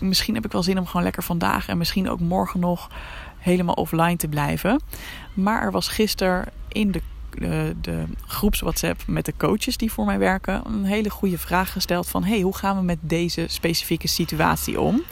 misschien 0.00 0.34
heb 0.34 0.44
ik 0.44 0.52
wel 0.52 0.62
zin 0.62 0.78
om 0.78 0.86
gewoon 0.86 1.02
lekker 1.02 1.22
vandaag 1.22 1.68
en 1.68 1.78
misschien 1.78 2.10
ook 2.10 2.20
morgen 2.20 2.60
nog 2.60 2.90
helemaal 3.38 3.74
offline 3.74 4.16
te 4.16 4.28
blijven. 4.28 4.80
Maar 5.34 5.62
er 5.62 5.72
was 5.72 5.88
gisteren 5.88 6.44
in 6.68 6.90
de 6.90 7.02
de, 7.38 7.74
de 7.80 8.04
groeps 8.26 8.60
WhatsApp 8.60 9.02
met 9.06 9.24
de 9.24 9.34
coaches 9.36 9.76
die 9.76 9.92
voor 9.92 10.04
mij 10.04 10.18
werken 10.18 10.62
een 10.66 10.84
hele 10.84 11.10
goede 11.10 11.38
vraag 11.38 11.72
gesteld 11.72 12.08
van 12.08 12.24
hey, 12.24 12.40
hoe 12.40 12.56
gaan 12.56 12.76
we 12.76 12.82
met 12.82 12.98
deze 13.00 13.44
specifieke 13.48 14.08
situatie 14.08 14.80
om? 14.80 15.02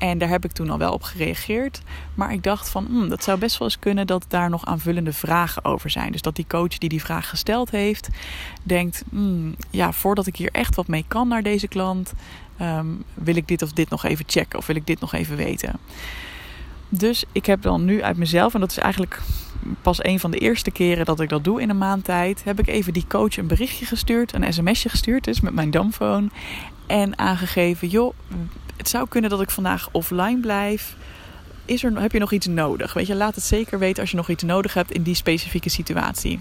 En 0.00 0.18
daar 0.18 0.28
heb 0.28 0.44
ik 0.44 0.52
toen 0.52 0.70
al 0.70 0.78
wel 0.78 0.92
op 0.92 1.02
gereageerd. 1.02 1.82
Maar 2.14 2.32
ik 2.32 2.42
dacht 2.42 2.68
van, 2.68 2.86
hmm, 2.86 3.08
dat 3.08 3.24
zou 3.24 3.38
best 3.38 3.58
wel 3.58 3.68
eens 3.68 3.78
kunnen 3.78 4.06
dat 4.06 4.24
daar 4.28 4.50
nog 4.50 4.64
aanvullende 4.64 5.12
vragen 5.12 5.64
over 5.64 5.90
zijn. 5.90 6.12
Dus 6.12 6.22
dat 6.22 6.36
die 6.36 6.44
coach 6.48 6.78
die 6.78 6.88
die 6.88 7.00
vraag 7.00 7.28
gesteld 7.28 7.70
heeft, 7.70 8.08
denkt, 8.62 9.02
hmm, 9.10 9.54
ja, 9.70 9.92
voordat 9.92 10.26
ik 10.26 10.36
hier 10.36 10.50
echt 10.52 10.74
wat 10.74 10.88
mee 10.88 11.04
kan 11.08 11.28
naar 11.28 11.42
deze 11.42 11.68
klant, 11.68 12.12
ehm, 12.56 12.86
wil 13.14 13.36
ik 13.36 13.48
dit 13.48 13.62
of 13.62 13.72
dit 13.72 13.90
nog 13.90 14.04
even 14.04 14.24
checken 14.28 14.58
of 14.58 14.66
wil 14.66 14.76
ik 14.76 14.86
dit 14.86 15.00
nog 15.00 15.12
even 15.12 15.36
weten. 15.36 15.78
Dus 16.88 17.24
ik 17.32 17.46
heb 17.46 17.62
dan 17.62 17.84
nu 17.84 18.02
uit 18.02 18.16
mezelf, 18.16 18.54
en 18.54 18.60
dat 18.60 18.70
is 18.70 18.78
eigenlijk 18.78 19.20
pas 19.82 20.04
een 20.04 20.20
van 20.20 20.30
de 20.30 20.38
eerste 20.38 20.70
keren 20.70 21.04
dat 21.04 21.20
ik 21.20 21.28
dat 21.28 21.44
doe 21.44 21.60
in 21.60 21.70
een 21.70 21.78
maand 21.78 22.04
tijd, 22.04 22.44
heb 22.44 22.58
ik 22.58 22.66
even 22.66 22.92
die 22.92 23.04
coach 23.08 23.36
een 23.36 23.46
berichtje 23.46 23.86
gestuurd, 23.86 24.32
een 24.32 24.52
sms'je 24.52 24.88
gestuurd, 24.88 25.24
dus 25.24 25.40
met 25.40 25.54
mijn 25.54 25.70
damphone. 25.70 26.28
En 26.86 27.18
aangegeven, 27.18 27.88
joh, 27.88 28.14
het 28.76 28.88
zou 28.88 29.08
kunnen 29.08 29.30
dat 29.30 29.40
ik 29.40 29.50
vandaag 29.50 29.88
offline 29.92 30.40
blijf. 30.40 30.96
Is 31.64 31.84
er, 31.84 32.00
heb 32.00 32.12
je 32.12 32.18
nog 32.18 32.32
iets 32.32 32.46
nodig? 32.46 32.92
Weet 32.92 33.06
je, 33.06 33.14
laat 33.14 33.34
het 33.34 33.44
zeker 33.44 33.78
weten 33.78 34.00
als 34.00 34.10
je 34.10 34.16
nog 34.16 34.28
iets 34.28 34.42
nodig 34.42 34.74
hebt 34.74 34.92
in 34.92 35.02
die 35.02 35.14
specifieke 35.14 35.68
situatie. 35.68 36.40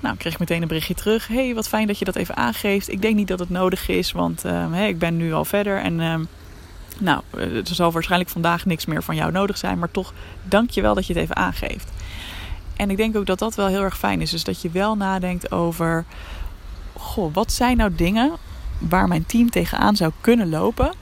Nou, 0.00 0.14
ik 0.14 0.20
kreeg 0.20 0.38
meteen 0.38 0.62
een 0.62 0.68
berichtje 0.68 0.94
terug. 0.94 1.26
hey, 1.26 1.54
wat 1.54 1.68
fijn 1.68 1.86
dat 1.86 1.98
je 1.98 2.04
dat 2.04 2.16
even 2.16 2.36
aangeeft. 2.36 2.92
Ik 2.92 3.02
denk 3.02 3.14
niet 3.14 3.28
dat 3.28 3.38
het 3.38 3.50
nodig 3.50 3.88
is, 3.88 4.12
want 4.12 4.44
uh, 4.44 4.88
ik 4.88 4.98
ben 4.98 5.16
nu 5.16 5.32
al 5.32 5.44
verder. 5.44 5.80
En 5.80 6.00
uh, 6.00 6.14
nou, 6.98 7.22
er 7.36 7.62
zal 7.62 7.92
waarschijnlijk 7.92 8.30
vandaag 8.30 8.66
niks 8.66 8.86
meer 8.86 9.02
van 9.02 9.16
jou 9.16 9.32
nodig 9.32 9.58
zijn. 9.58 9.78
Maar 9.78 9.90
toch, 9.90 10.12
dank 10.42 10.70
je 10.70 10.82
wel 10.82 10.94
dat 10.94 11.06
je 11.06 11.12
het 11.12 11.22
even 11.22 11.36
aangeeft. 11.36 11.90
En 12.78 12.90
ik 12.90 12.96
denk 12.96 13.16
ook 13.16 13.26
dat 13.26 13.38
dat 13.38 13.54
wel 13.54 13.66
heel 13.66 13.82
erg 13.82 13.98
fijn 13.98 14.20
is. 14.20 14.30
Dus 14.30 14.44
dat 14.44 14.62
je 14.62 14.70
wel 14.70 14.96
nadenkt 14.96 15.52
over... 15.52 16.04
Goh, 16.96 17.34
wat 17.34 17.52
zijn 17.52 17.76
nou 17.76 17.94
dingen 17.94 18.32
waar 18.78 19.08
mijn 19.08 19.26
team 19.26 19.50
tegenaan 19.50 19.96
zou 19.96 20.12
kunnen 20.20 20.48
lopen... 20.48 20.92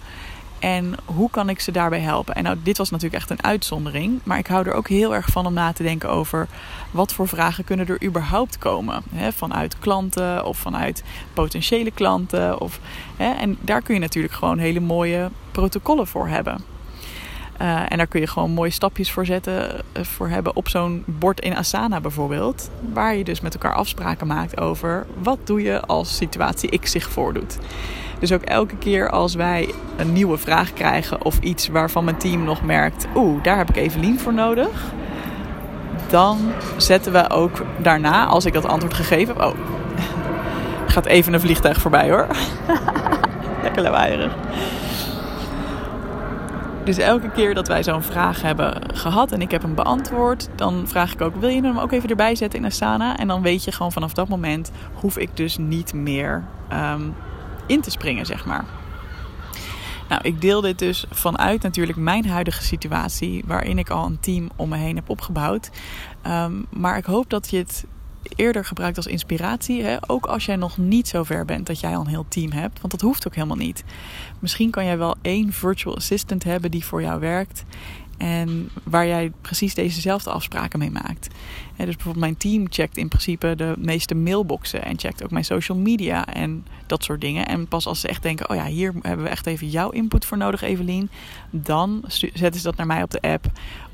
En 0.58 0.94
hoe 1.04 1.30
kan 1.30 1.48
ik 1.48 1.60
ze 1.60 1.70
daarbij 1.70 2.00
helpen? 2.00 2.34
En 2.34 2.42
nou, 2.42 2.56
dit 2.62 2.78
was 2.78 2.90
natuurlijk 2.90 3.22
echt 3.22 3.30
een 3.30 3.44
uitzondering. 3.44 4.20
Maar 4.24 4.38
ik 4.38 4.46
hou 4.46 4.66
er 4.66 4.72
ook 4.72 4.88
heel 4.88 5.14
erg 5.14 5.26
van 5.26 5.46
om 5.46 5.52
na 5.52 5.72
te 5.72 5.82
denken 5.82 6.10
over 6.10 6.48
wat 6.90 7.12
voor 7.12 7.28
vragen 7.28 7.64
kunnen 7.64 7.88
er 7.88 8.04
überhaupt 8.04 8.58
komen. 8.58 9.02
Vanuit 9.34 9.78
klanten 9.78 10.44
of 10.44 10.58
vanuit 10.58 11.04
potentiële 11.32 11.90
klanten. 11.90 12.60
Of? 12.60 12.80
En 13.16 13.58
daar 13.60 13.82
kun 13.82 13.94
je 13.94 14.00
natuurlijk 14.00 14.34
gewoon 14.34 14.58
hele 14.58 14.80
mooie 14.80 15.30
protocollen 15.50 16.06
voor 16.06 16.28
hebben. 16.28 16.75
Uh, 17.62 17.92
en 17.92 17.96
daar 17.96 18.06
kun 18.06 18.20
je 18.20 18.26
gewoon 18.26 18.50
mooie 18.50 18.70
stapjes 18.70 19.12
voor 19.12 19.26
zetten, 19.26 19.74
uh, 19.96 20.04
voor 20.04 20.28
hebben 20.28 20.56
op 20.56 20.68
zo'n 20.68 21.02
bord 21.06 21.40
in 21.40 21.56
Asana 21.56 22.00
bijvoorbeeld. 22.00 22.70
Waar 22.92 23.16
je 23.16 23.24
dus 23.24 23.40
met 23.40 23.54
elkaar 23.54 23.74
afspraken 23.74 24.26
maakt 24.26 24.60
over 24.60 25.06
wat 25.22 25.38
doe 25.44 25.62
je 25.62 25.80
als 25.80 26.16
situatie 26.16 26.78
X 26.78 26.90
zich 26.90 27.10
voordoet. 27.10 27.58
Dus 28.18 28.32
ook 28.32 28.42
elke 28.42 28.76
keer 28.76 29.10
als 29.10 29.34
wij 29.34 29.68
een 29.96 30.12
nieuwe 30.12 30.38
vraag 30.38 30.72
krijgen 30.72 31.24
of 31.24 31.38
iets 31.40 31.68
waarvan 31.68 32.04
mijn 32.04 32.16
team 32.16 32.44
nog 32.44 32.62
merkt, 32.62 33.06
oeh, 33.14 33.42
daar 33.42 33.56
heb 33.56 33.68
ik 33.68 33.76
Evelien 33.76 34.20
voor 34.20 34.34
nodig. 34.34 34.84
Dan 36.08 36.38
zetten 36.76 37.12
we 37.12 37.30
ook 37.30 37.64
daarna, 37.78 38.26
als 38.26 38.44
ik 38.44 38.52
dat 38.52 38.66
antwoord 38.66 38.94
gegeven 38.94 39.34
heb, 39.34 39.44
oh, 39.44 39.54
gaat 40.92 41.06
even 41.06 41.32
een 41.32 41.40
vliegtuig 41.40 41.80
voorbij 41.80 42.10
hoor. 42.10 42.26
Lekker 43.62 43.82
lawaaierig. 43.82 44.32
Dus 46.86 46.98
elke 46.98 47.30
keer 47.30 47.54
dat 47.54 47.68
wij 47.68 47.82
zo'n 47.82 48.02
vraag 48.02 48.42
hebben 48.42 48.96
gehad 48.96 49.32
en 49.32 49.40
ik 49.40 49.50
heb 49.50 49.62
hem 49.62 49.74
beantwoord, 49.74 50.48
dan 50.54 50.88
vraag 50.88 51.12
ik 51.12 51.20
ook: 51.20 51.36
wil 51.36 51.48
je 51.48 51.62
hem 51.62 51.78
ook 51.78 51.92
even 51.92 52.08
erbij 52.08 52.34
zetten 52.34 52.58
in 52.58 52.66
Asana? 52.66 53.16
En 53.16 53.28
dan 53.28 53.42
weet 53.42 53.64
je 53.64 53.72
gewoon 53.72 53.92
vanaf 53.92 54.12
dat 54.12 54.28
moment 54.28 54.70
hoef 54.92 55.18
ik 55.18 55.36
dus 55.36 55.56
niet 55.56 55.92
meer 55.92 56.44
um, 56.72 57.14
in 57.66 57.80
te 57.80 57.90
springen, 57.90 58.26
zeg 58.26 58.46
maar. 58.46 58.64
Nou, 60.08 60.20
ik 60.22 60.40
deel 60.40 60.60
dit 60.60 60.78
dus 60.78 61.06
vanuit 61.10 61.62
natuurlijk 61.62 61.98
mijn 61.98 62.26
huidige 62.26 62.62
situatie, 62.62 63.44
waarin 63.46 63.78
ik 63.78 63.90
al 63.90 64.06
een 64.06 64.20
team 64.20 64.50
om 64.56 64.68
me 64.68 64.76
heen 64.76 64.96
heb 64.96 65.10
opgebouwd. 65.10 65.70
Um, 66.26 66.66
maar 66.70 66.96
ik 66.96 67.04
hoop 67.04 67.30
dat 67.30 67.50
je 67.50 67.56
het 67.56 67.84
eerder 68.36 68.64
gebruikt 68.64 68.96
als 68.96 69.06
inspiratie. 69.06 69.82
Hè? 69.82 69.96
Ook 70.06 70.26
als 70.26 70.44
jij 70.44 70.56
nog 70.56 70.78
niet 70.78 71.08
zo 71.08 71.22
ver 71.22 71.44
bent 71.44 71.66
dat 71.66 71.80
jij 71.80 71.96
al 71.96 72.00
een 72.00 72.06
heel 72.06 72.26
team 72.28 72.52
hebt. 72.52 72.80
Want 72.80 72.92
dat 72.92 73.00
hoeft 73.00 73.26
ook 73.26 73.34
helemaal 73.34 73.56
niet. 73.56 73.84
Misschien 74.38 74.70
kan 74.70 74.84
jij 74.84 74.98
wel 74.98 75.14
één 75.22 75.52
virtual 75.52 75.96
assistant 75.96 76.44
hebben 76.44 76.70
die 76.70 76.84
voor 76.84 77.02
jou 77.02 77.20
werkt. 77.20 77.64
En 78.16 78.68
waar 78.82 79.06
jij 79.06 79.32
precies 79.40 79.74
dezezelfde 79.74 80.30
afspraken 80.30 80.78
mee 80.78 80.90
maakt. 80.90 81.28
dus 81.76 81.86
bijvoorbeeld 81.86 82.24
mijn 82.24 82.36
team 82.36 82.66
checkt 82.68 82.96
in 82.96 83.08
principe 83.08 83.54
de 83.56 83.74
meeste 83.78 84.14
mailboxen. 84.14 84.84
En 84.84 84.98
checkt 84.98 85.24
ook 85.24 85.30
mijn 85.30 85.44
social 85.44 85.78
media 85.78 86.26
en 86.26 86.66
dat 86.86 87.04
soort 87.04 87.20
dingen. 87.20 87.46
En 87.46 87.68
pas 87.68 87.86
als 87.86 88.00
ze 88.00 88.08
echt 88.08 88.22
denken, 88.22 88.50
oh 88.50 88.56
ja, 88.56 88.64
hier 88.64 88.94
hebben 89.02 89.24
we 89.24 89.30
echt 89.30 89.46
even 89.46 89.68
jouw 89.68 89.90
input 89.90 90.24
voor 90.24 90.36
nodig 90.36 90.62
Evelien. 90.62 91.10
Dan 91.50 92.04
zetten 92.08 92.60
ze 92.60 92.62
dat 92.62 92.76
naar 92.76 92.86
mij 92.86 93.02
op 93.02 93.10
de 93.10 93.20
app. 93.20 93.46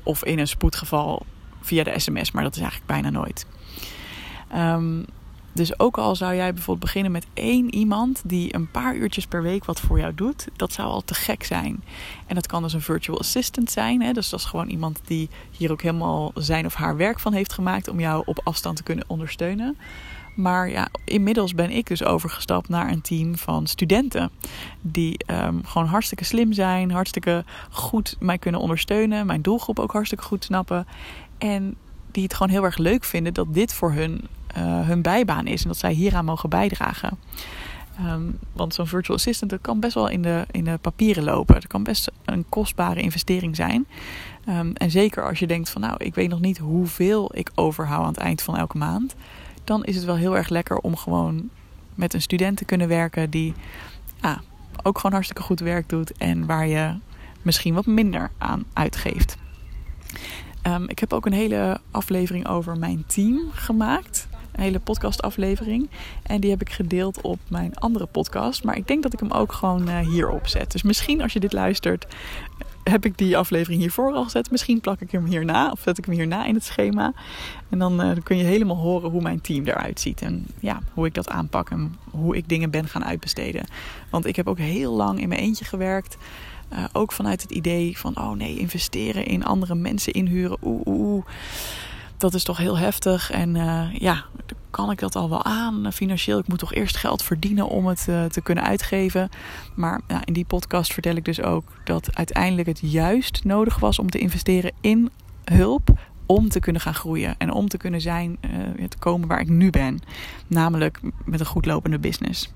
Of 0.03 0.23
in 0.23 0.39
een 0.39 0.47
spoedgeval 0.47 1.25
via 1.61 1.83
de 1.83 1.99
sms. 1.99 2.31
Maar 2.31 2.43
dat 2.43 2.55
is 2.55 2.61
eigenlijk 2.61 2.91
bijna 2.91 3.09
nooit. 3.09 3.45
Um, 4.55 5.05
dus 5.53 5.79
ook 5.79 5.97
al 5.97 6.15
zou 6.15 6.35
jij 6.35 6.53
bijvoorbeeld 6.53 6.85
beginnen 6.85 7.11
met 7.11 7.27
één 7.33 7.73
iemand 7.73 8.21
die 8.25 8.55
een 8.55 8.71
paar 8.71 8.95
uurtjes 8.95 9.25
per 9.25 9.41
week 9.41 9.65
wat 9.65 9.79
voor 9.79 9.99
jou 9.99 10.13
doet, 10.13 10.47
dat 10.55 10.73
zou 10.73 10.87
al 10.87 11.01
te 11.01 11.13
gek 11.13 11.43
zijn. 11.43 11.83
En 12.27 12.35
dat 12.35 12.47
kan 12.47 12.61
dus 12.61 12.73
een 12.73 12.81
virtual 12.81 13.19
assistant 13.19 13.71
zijn. 13.71 14.01
Hè? 14.01 14.13
Dus 14.13 14.29
dat 14.29 14.39
is 14.39 14.45
gewoon 14.45 14.69
iemand 14.69 15.01
die 15.05 15.29
hier 15.51 15.71
ook 15.71 15.81
helemaal 15.81 16.31
zijn 16.35 16.65
of 16.65 16.73
haar 16.73 16.97
werk 16.97 17.19
van 17.19 17.33
heeft 17.33 17.53
gemaakt 17.53 17.87
om 17.87 17.99
jou 17.99 18.23
op 18.25 18.41
afstand 18.43 18.77
te 18.77 18.83
kunnen 18.83 19.05
ondersteunen. 19.07 19.77
Maar 20.35 20.69
ja, 20.69 20.87
inmiddels 21.05 21.55
ben 21.55 21.71
ik 21.71 21.87
dus 21.87 22.03
overgestapt 22.03 22.69
naar 22.69 22.91
een 22.91 23.01
team 23.01 23.37
van 23.37 23.67
studenten. 23.67 24.31
Die 24.81 25.17
um, 25.27 25.65
gewoon 25.65 25.87
hartstikke 25.87 26.23
slim 26.23 26.53
zijn, 26.53 26.91
hartstikke 26.91 27.43
goed 27.69 28.15
mij 28.19 28.37
kunnen 28.37 28.61
ondersteunen. 28.61 29.25
Mijn 29.25 29.41
doelgroep 29.41 29.79
ook 29.79 29.91
hartstikke 29.91 30.23
goed 30.23 30.43
snappen. 30.43 30.87
En 31.37 31.75
die 32.13 32.23
het 32.23 32.33
gewoon 32.33 32.51
heel 32.51 32.63
erg 32.63 32.77
leuk 32.77 33.03
vinden 33.03 33.33
dat 33.33 33.53
dit 33.53 33.73
voor 33.73 33.91
hun 33.91 34.27
uh, 34.57 34.87
hun 34.87 35.01
bijbaan 35.01 35.47
is 35.47 35.61
en 35.61 35.67
dat 35.67 35.77
zij 35.77 35.93
hieraan 35.93 36.25
mogen 36.25 36.49
bijdragen. 36.49 37.17
Um, 38.01 38.39
want 38.53 38.73
zo'n 38.73 38.87
virtual 38.87 39.17
assistant 39.17 39.51
dat 39.51 39.61
kan 39.61 39.79
best 39.79 39.93
wel 39.93 40.07
in 40.07 40.21
de, 40.21 40.45
in 40.51 40.63
de 40.63 40.77
papieren 40.81 41.23
lopen. 41.23 41.55
Dat 41.55 41.67
kan 41.67 41.83
best 41.83 42.11
een 42.25 42.45
kostbare 42.49 43.01
investering 43.01 43.55
zijn. 43.55 43.87
Um, 44.49 44.73
en 44.73 44.91
zeker 44.91 45.27
als 45.27 45.39
je 45.39 45.47
denkt 45.47 45.69
van 45.69 45.81
nou, 45.81 45.95
ik 45.97 46.15
weet 46.15 46.29
nog 46.29 46.39
niet 46.39 46.57
hoeveel 46.57 47.37
ik 47.37 47.51
overhoud 47.55 48.01
aan 48.01 48.07
het 48.07 48.17
eind 48.17 48.41
van 48.41 48.57
elke 48.57 48.77
maand. 48.77 49.15
Dan 49.63 49.83
is 49.83 49.95
het 49.95 50.05
wel 50.05 50.15
heel 50.15 50.37
erg 50.37 50.49
lekker 50.49 50.77
om 50.77 50.95
gewoon 50.95 51.49
met 51.95 52.13
een 52.13 52.21
student 52.21 52.57
te 52.57 52.65
kunnen 52.65 52.87
werken 52.87 53.29
die 53.29 53.53
ook 54.83 54.95
gewoon 54.95 55.11
hartstikke 55.11 55.41
goed 55.43 55.59
werk 55.59 55.89
doet. 55.89 56.17
En 56.17 56.45
waar 56.45 56.67
je 56.67 56.95
misschien 57.41 57.73
wat 57.73 57.85
minder 57.85 58.31
aan 58.37 58.63
uitgeeft. 58.73 59.37
Um, 60.67 60.89
ik 60.89 60.99
heb 60.99 61.13
ook 61.13 61.25
een 61.25 61.33
hele 61.33 61.79
aflevering 61.91 62.47
over 62.47 62.77
mijn 62.77 63.03
team 63.07 63.39
gemaakt. 63.51 64.27
Een 64.51 64.63
hele 64.63 64.79
podcastaflevering. 64.79 65.89
En 66.23 66.41
die 66.41 66.49
heb 66.49 66.61
ik 66.61 66.69
gedeeld 66.69 67.21
op 67.21 67.39
mijn 67.47 67.75
andere 67.75 68.05
podcast. 68.05 68.63
Maar 68.63 68.75
ik 68.75 68.87
denk 68.87 69.03
dat 69.03 69.13
ik 69.13 69.19
hem 69.19 69.31
ook 69.31 69.51
gewoon 69.51 69.89
uh, 69.89 69.99
hierop 69.99 70.47
zet. 70.47 70.71
Dus 70.71 70.83
misschien 70.83 71.21
als 71.21 71.33
je 71.33 71.39
dit 71.39 71.53
luistert, 71.53 72.07
heb 72.83 73.05
ik 73.05 73.17
die 73.17 73.37
aflevering 73.37 73.81
hiervoor 73.81 74.13
al 74.13 74.23
gezet. 74.23 74.51
Misschien 74.51 74.81
plak 74.81 75.01
ik 75.01 75.11
hem 75.11 75.25
hierna 75.25 75.71
of 75.71 75.79
zet 75.79 75.97
ik 75.97 76.05
hem 76.05 76.13
hierna 76.13 76.45
in 76.45 76.53
het 76.53 76.63
schema. 76.63 77.13
En 77.69 77.79
dan, 77.79 77.93
uh, 77.93 78.07
dan 78.07 78.23
kun 78.23 78.37
je 78.37 78.43
helemaal 78.43 78.77
horen 78.77 79.09
hoe 79.09 79.21
mijn 79.21 79.41
team 79.41 79.65
eruit 79.65 79.99
ziet. 79.99 80.21
En 80.21 80.45
ja, 80.59 80.79
hoe 80.93 81.05
ik 81.05 81.13
dat 81.13 81.29
aanpak 81.29 81.69
en 81.69 81.95
hoe 82.09 82.35
ik 82.35 82.49
dingen 82.49 82.69
ben 82.69 82.87
gaan 82.87 83.05
uitbesteden. 83.05 83.65
Want 84.09 84.25
ik 84.25 84.35
heb 84.35 84.47
ook 84.47 84.57
heel 84.57 84.93
lang 84.93 85.21
in 85.21 85.27
mijn 85.27 85.41
eentje 85.41 85.65
gewerkt. 85.65 86.17
Uh, 86.73 86.83
ook 86.91 87.11
vanuit 87.11 87.41
het 87.41 87.51
idee 87.51 87.97
van, 87.97 88.17
oh 88.17 88.31
nee, 88.31 88.57
investeren 88.57 89.25
in 89.25 89.45
andere 89.45 89.75
mensen 89.75 90.13
inhuren. 90.13 90.57
Oeh, 90.61 90.81
oeh 90.85 91.25
dat 92.17 92.33
is 92.33 92.43
toch 92.43 92.57
heel 92.57 92.77
heftig. 92.77 93.31
En 93.31 93.55
uh, 93.55 93.93
ja, 93.93 94.25
kan 94.69 94.91
ik 94.91 94.99
dat 94.99 95.15
al 95.15 95.29
wel 95.29 95.43
aan 95.43 95.93
financieel? 95.93 96.39
Ik 96.39 96.47
moet 96.47 96.59
toch 96.59 96.73
eerst 96.73 96.97
geld 96.97 97.23
verdienen 97.23 97.67
om 97.67 97.85
het 97.85 98.03
te 98.03 98.41
kunnen 98.43 98.63
uitgeven. 98.63 99.29
Maar 99.75 100.01
in 100.25 100.33
die 100.33 100.45
podcast 100.45 100.93
vertel 100.93 101.15
ik 101.15 101.25
dus 101.25 101.41
ook 101.41 101.63
dat 101.83 102.15
uiteindelijk 102.15 102.67
het 102.67 102.79
juist 102.81 103.43
nodig 103.43 103.79
was 103.79 103.99
om 103.99 104.09
te 104.09 104.17
investeren 104.17 104.71
in 104.81 105.09
hulp. 105.43 105.89
Om 106.25 106.49
te 106.49 106.59
kunnen 106.59 106.81
gaan 106.81 106.95
groeien 106.95 107.35
en 107.37 107.51
om 107.51 107.67
te 107.67 107.77
kunnen 107.77 108.01
zijn, 108.01 108.37
te 108.89 108.97
komen 108.99 109.27
waar 109.27 109.39
ik 109.39 109.49
nu 109.49 109.69
ben. 109.69 109.99
Namelijk 110.47 110.99
met 111.25 111.39
een 111.39 111.45
goed 111.45 111.65
lopende 111.65 111.99
business. 111.99 112.53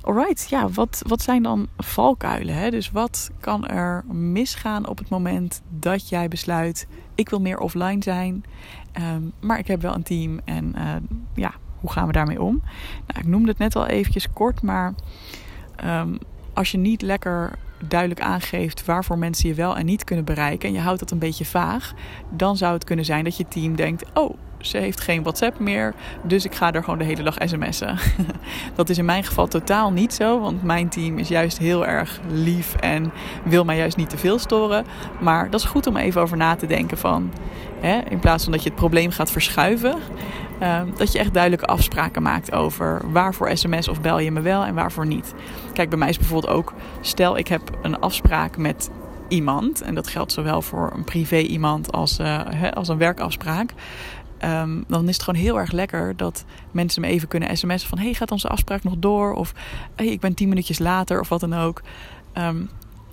Alright, 0.00 0.48
ja, 0.48 0.68
wat, 0.68 1.02
wat 1.06 1.22
zijn 1.22 1.42
dan 1.42 1.68
valkuilen? 1.76 2.54
Hè? 2.54 2.70
Dus 2.70 2.90
wat 2.90 3.30
kan 3.40 3.66
er 3.66 4.04
misgaan 4.10 4.88
op 4.88 4.98
het 4.98 5.08
moment 5.08 5.62
dat 5.68 6.08
jij 6.08 6.28
besluit: 6.28 6.86
ik 7.14 7.28
wil 7.28 7.40
meer 7.40 7.58
offline 7.58 8.02
zijn, 8.02 8.44
um, 9.14 9.32
maar 9.40 9.58
ik 9.58 9.66
heb 9.66 9.82
wel 9.82 9.94
een 9.94 10.02
team 10.02 10.40
en 10.44 10.74
uh, 10.76 10.94
ja, 11.34 11.52
hoe 11.80 11.92
gaan 11.92 12.06
we 12.06 12.12
daarmee 12.12 12.42
om? 12.42 12.62
Nou, 13.06 13.20
ik 13.20 13.26
noemde 13.26 13.48
het 13.48 13.58
net 13.58 13.76
al 13.76 13.86
eventjes 13.86 14.32
kort, 14.32 14.62
maar 14.62 14.94
um, 15.84 16.18
als 16.52 16.70
je 16.70 16.78
niet 16.78 17.02
lekker 17.02 17.58
duidelijk 17.88 18.20
aangeeft 18.20 18.84
waarvoor 18.84 19.18
mensen 19.18 19.48
je 19.48 19.54
wel 19.54 19.76
en 19.76 19.86
niet 19.86 20.04
kunnen 20.04 20.24
bereiken 20.24 20.68
en 20.68 20.74
je 20.74 20.80
houdt 20.80 21.00
dat 21.00 21.10
een 21.10 21.18
beetje 21.18 21.44
vaag, 21.44 21.94
dan 22.30 22.56
zou 22.56 22.72
het 22.72 22.84
kunnen 22.84 23.04
zijn 23.04 23.24
dat 23.24 23.36
je 23.36 23.48
team 23.48 23.76
denkt: 23.76 24.04
oh, 24.14 24.36
ze 24.60 24.78
heeft 24.78 25.00
geen 25.00 25.22
WhatsApp 25.22 25.58
meer, 25.58 25.94
dus 26.22 26.44
ik 26.44 26.54
ga 26.54 26.72
er 26.72 26.84
gewoon 26.84 26.98
de 26.98 27.04
hele 27.04 27.22
dag 27.22 27.36
sms'en. 27.44 27.98
dat 28.74 28.88
is 28.88 28.98
in 28.98 29.04
mijn 29.04 29.24
geval 29.24 29.46
totaal 29.46 29.92
niet 29.92 30.14
zo, 30.14 30.40
want 30.40 30.62
mijn 30.62 30.88
team 30.88 31.18
is 31.18 31.28
juist 31.28 31.58
heel 31.58 31.86
erg 31.86 32.20
lief 32.28 32.74
en 32.74 33.12
wil 33.44 33.64
mij 33.64 33.76
juist 33.76 33.96
niet 33.96 34.10
te 34.10 34.18
veel 34.18 34.38
storen. 34.38 34.84
Maar 35.20 35.50
dat 35.50 35.60
is 35.60 35.66
goed 35.66 35.86
om 35.86 35.96
even 35.96 36.20
over 36.20 36.36
na 36.36 36.54
te 36.54 36.66
denken 36.66 36.98
van, 36.98 37.32
hè, 37.80 37.98
in 38.08 38.18
plaats 38.18 38.42
van 38.42 38.52
dat 38.52 38.62
je 38.62 38.68
het 38.68 38.78
probleem 38.78 39.10
gaat 39.10 39.30
verschuiven, 39.30 39.94
uh, 40.62 40.80
dat 40.96 41.12
je 41.12 41.18
echt 41.18 41.34
duidelijke 41.34 41.66
afspraken 41.66 42.22
maakt 42.22 42.52
over 42.52 43.00
waarvoor 43.10 43.56
sms 43.56 43.88
of 43.88 44.00
bel 44.00 44.18
je 44.18 44.30
me 44.30 44.40
wel 44.40 44.64
en 44.64 44.74
waarvoor 44.74 45.06
niet. 45.06 45.34
Kijk, 45.72 45.88
bij 45.88 45.98
mij 45.98 46.08
is 46.08 46.18
bijvoorbeeld 46.18 46.52
ook, 46.52 46.72
stel 47.00 47.38
ik 47.38 47.48
heb 47.48 47.62
een 47.82 48.00
afspraak 48.00 48.56
met 48.56 48.90
iemand, 49.28 49.82
en 49.82 49.94
dat 49.94 50.08
geldt 50.08 50.32
zowel 50.32 50.62
voor 50.62 50.92
een 50.94 51.04
privé 51.04 51.38
iemand 51.38 51.92
als, 51.92 52.18
uh, 52.18 52.40
als 52.74 52.88
een 52.88 52.98
werkafspraak. 52.98 53.72
Um, 54.44 54.84
dan 54.88 55.08
is 55.08 55.14
het 55.14 55.24
gewoon 55.24 55.40
heel 55.40 55.58
erg 55.58 55.72
lekker 55.72 56.16
dat 56.16 56.44
mensen 56.70 57.00
me 57.00 57.06
even 57.06 57.28
kunnen 57.28 57.56
sms'en 57.56 57.88
van... 57.88 57.98
hey, 57.98 58.14
gaat 58.14 58.30
onze 58.30 58.48
afspraak 58.48 58.84
nog 58.84 58.94
door? 58.98 59.32
Of 59.32 59.52
hey, 59.94 60.06
ik 60.06 60.20
ben 60.20 60.34
tien 60.34 60.48
minuutjes 60.48 60.78
later 60.78 61.20
of 61.20 61.28
wat 61.28 61.40
dan 61.40 61.54
ook. 61.54 61.82
Um, 62.34 62.70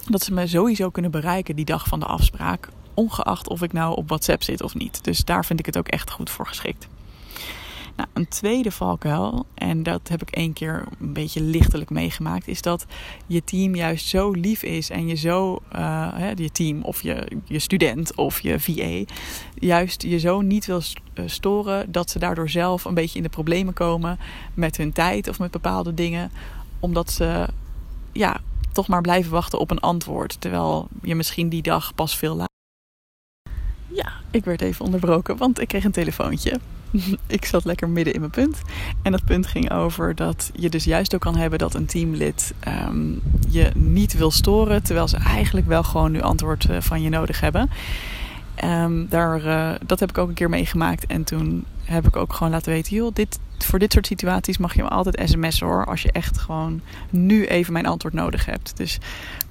dat 0.10 0.24
ze 0.24 0.34
me 0.34 0.48
sowieso 0.48 0.89
kunnen 0.89 1.12
bereiken 1.12 1.55
die 1.55 1.65
dag 1.65 1.88
van 1.88 2.00
de 2.00 2.05
afspraak... 2.05 2.70
ongeacht 2.94 3.50
of 3.50 3.62
ik 3.62 3.74
nou 3.74 3.96
op 3.96 4.08
WhatsApp 4.08 4.44
zit 4.44 4.62
of 4.62 4.75
niet. 4.75 5.03
Dus 5.03 5.24
daar 5.24 5.46
vind 5.46 5.60
ik 5.60 5.65
het 5.65 5.77
ook 5.77 5.88
echt 5.88 6.12
goed 6.12 6.29
voor 6.29 6.48
geschikt. 6.48 6.88
Nou, 7.96 8.10
een 8.14 8.28
tweede 8.28 8.72
valkuil, 8.72 9.46
en 9.54 9.84
dat 9.84 10.08
heb 10.08 10.22
ik 10.22 10.30
één 10.30 10.54
keer 10.54 10.86
een 11.00 11.14
beetje 11.14 11.42
lichtelijk 11.42 11.90
meegemaakt, 11.90 12.48
is 12.48 12.62
dat 12.62 12.86
je 13.28 13.44
team 13.44 13.75
juist 13.75 14.08
zo 14.08 14.32
lief 14.32 14.64
is 14.64 14.90
en 14.90 15.08
je 15.08 15.16
zo, 15.16 15.60
uh, 15.75 16.32
je 16.36 16.52
team 16.52 16.82
of 16.82 17.02
je, 17.02 17.28
je 17.44 17.60
student 17.60 18.16
of 18.16 18.40
je 18.40 18.60
VA, 18.60 19.14
juist 19.54 20.02
je 20.02 20.20
zo 20.20 20.42
niet 20.42 20.66
wil 20.66 20.82
eh, 21.14 21.24
storen 21.28 21.92
dat 21.92 22.10
ze 22.10 22.20
daardoor 22.20 22.50
zelf 22.50 22.86
een 22.86 22.94
beetje 22.94 23.18
in 23.18 23.24
de 23.24 23.30
problemen 23.30 23.74
komen 23.74 24.20
met 24.54 24.78
hun 24.78 24.92
tijd 24.92 25.28
of 25.28 25.40
met 25.40 25.52
bepaalde 25.52 25.94
dingen, 25.94 26.32
omdat 26.80 27.12
ze 27.12 27.48
ja, 28.12 28.42
toch 28.72 28.88
maar 28.88 29.02
blijven 29.02 29.32
wachten 29.32 29.60
op 29.60 29.72
een 29.72 29.80
antwoord, 29.80 30.42
terwijl 30.42 30.88
je 31.02 31.16
misschien 31.16 31.50
die 31.50 31.62
dag 31.62 31.96
pas 31.96 32.18
veel 32.18 32.36
later. 32.36 32.55
Ja, 33.96 34.12
ik 34.32 34.46
werd 34.46 34.62
even 34.62 34.86
onderbroken, 34.86 35.38
want 35.38 35.62
ik 35.62 35.68
kreeg 35.68 35.84
een 35.84 35.92
telefoontje. 35.92 36.60
ik 37.28 37.46
zat 37.46 37.66
lekker 37.66 37.90
midden 37.90 38.14
in 38.14 38.20
mijn 38.20 38.32
punt. 38.32 38.62
En 39.02 39.12
dat 39.12 39.25
punt 39.25 39.48
ging 39.48 39.72
over 39.72 40.16
dat 40.16 40.52
je 40.54 40.70
dus 40.70 40.84
juist 40.84 41.16
ook 41.16 41.22
kan 41.22 41.36
hebben 41.36 41.60
dat 41.60 41.74
een 41.74 41.86
teamlid 41.86 42.54
um, 42.88 43.22
je 43.50 43.72
niet 43.75 44.18
wil 44.18 44.32
storen, 44.32 44.84
terwijl 44.84 45.08
ze 45.08 45.18
eigenlijk 45.18 45.68
wel 45.68 45.84
gewoon 45.84 46.12
nu 46.12 46.22
antwoord 46.22 46.70
eh, 46.70 46.82
van 46.82 47.02
je 47.02 47.10
nodig 47.10 47.40
hebben. 47.40 47.70
Um, 48.64 49.08
daar, 49.10 49.46
uh, 49.46 49.72
dat 49.86 50.00
heb 50.00 50.10
ik 50.10 50.18
ook 50.18 50.28
een 50.28 50.34
keer 50.34 50.50
meegemaakt. 50.50 51.06
En 51.06 51.24
toen 51.24 51.66
heb 51.84 52.08
ik 52.08 52.16
ook 52.16 52.34
gewoon 52.34 52.52
laten 52.52 52.72
weten: 52.72 52.96
joh, 52.96 53.14
dit, 53.14 53.40
voor 53.58 53.80
dit 53.80 53.94
soort 53.94 54.08
situaties 54.08 54.58
mag 54.58 54.75
je 54.75 54.84
me 54.84 54.90
altijd 54.90 55.30
sms'en 55.30 55.68
hoor. 55.68 55.86
Als 55.86 56.02
je 56.02 56.12
echt 56.12 56.38
gewoon 56.38 56.82
nu 57.10 57.46
even 57.46 57.74
mijn 57.74 57.86
antwoord 57.86 58.14
nodig 58.14 58.46
hebt. 58.46 58.78
Dus 58.78 58.98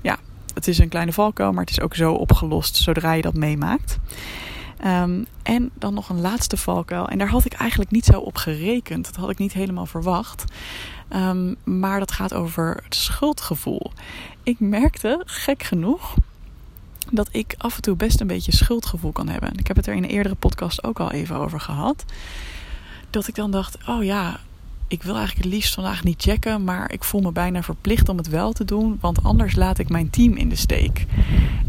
ja, 0.01 0.19
het 0.55 0.69
is 0.69 0.79
een 0.79 0.89
kleine 0.89 1.13
valkuil, 1.13 1.53
maar 1.53 1.65
het 1.65 1.71
is 1.71 1.81
ook 1.81 1.95
zo 1.95 2.13
opgelost 2.13 2.77
zodra 2.77 3.13
je 3.13 3.23
dat 3.23 3.35
meemaakt. 3.35 3.99
Um, 4.87 5.27
en 5.43 5.71
dan 5.75 5.95
nog 5.95 6.09
een 6.09 6.21
laatste 6.21 6.57
valkuil. 6.57 7.09
En 7.09 7.19
daar 7.19 7.29
had 7.29 7.45
ik 7.45 7.53
eigenlijk 7.53 7.91
niet 7.91 8.05
zo 8.05 8.19
op 8.19 8.37
gerekend. 8.37 9.05
Dat 9.05 9.17
had 9.17 9.31
ik 9.31 9.39
niet 9.39 9.53
helemaal 9.53 9.87
verwacht. 9.87 10.45
Um, 11.17 11.57
maar 11.65 11.99
dat 11.99 12.13
gaat 12.13 12.35
over 12.35 12.81
het 12.85 12.95
schuldgevoel. 12.95 13.93
Ik 14.43 14.61
merkte, 14.61 15.23
gek 15.25 15.63
genoeg, 15.63 16.15
dat 17.11 17.29
ik 17.33 17.55
af 17.59 17.77
en 17.77 17.83
toe 17.83 17.97
best 17.97 18.21
een 18.21 18.27
beetje 18.27 18.57
schuldgevoel 18.57 19.13
kan 19.13 19.29
hebben. 19.29 19.59
Ik 19.59 19.67
heb 19.67 19.77
het 19.77 19.87
er 19.87 19.95
in 19.95 20.03
een 20.03 20.11
eerdere 20.11 20.35
podcast 20.35 20.85
ook 20.85 21.01
al 21.01 21.11
even 21.11 21.37
over 21.37 21.61
gehad. 21.61 22.05
Dat 23.11 23.29
ik 23.29 23.35
dan 23.35 23.51
dacht: 23.51 23.79
oh 23.89 24.05
ja, 24.05 24.41
ik 24.89 25.03
wil 25.03 25.15
eigenlijk 25.15 25.45
het 25.45 25.55
liefst 25.55 25.75
vandaag 25.75 26.05
niet 26.05 26.23
checken, 26.23 26.65
maar 26.65 26.93
ik 26.93 27.05
voel 27.05 27.21
me 27.21 27.33
bijna 27.33 27.63
verplicht 27.63 28.09
om 28.09 28.17
het 28.17 28.29
wel 28.29 28.53
te 28.53 28.65
doen, 28.65 28.99
want 29.01 29.23
anders 29.23 29.57
laat 29.57 29.79
ik 29.79 29.89
mijn 29.89 30.11
team 30.11 30.37
in 30.37 30.49
de 30.49 30.57
steek. 30.57 31.07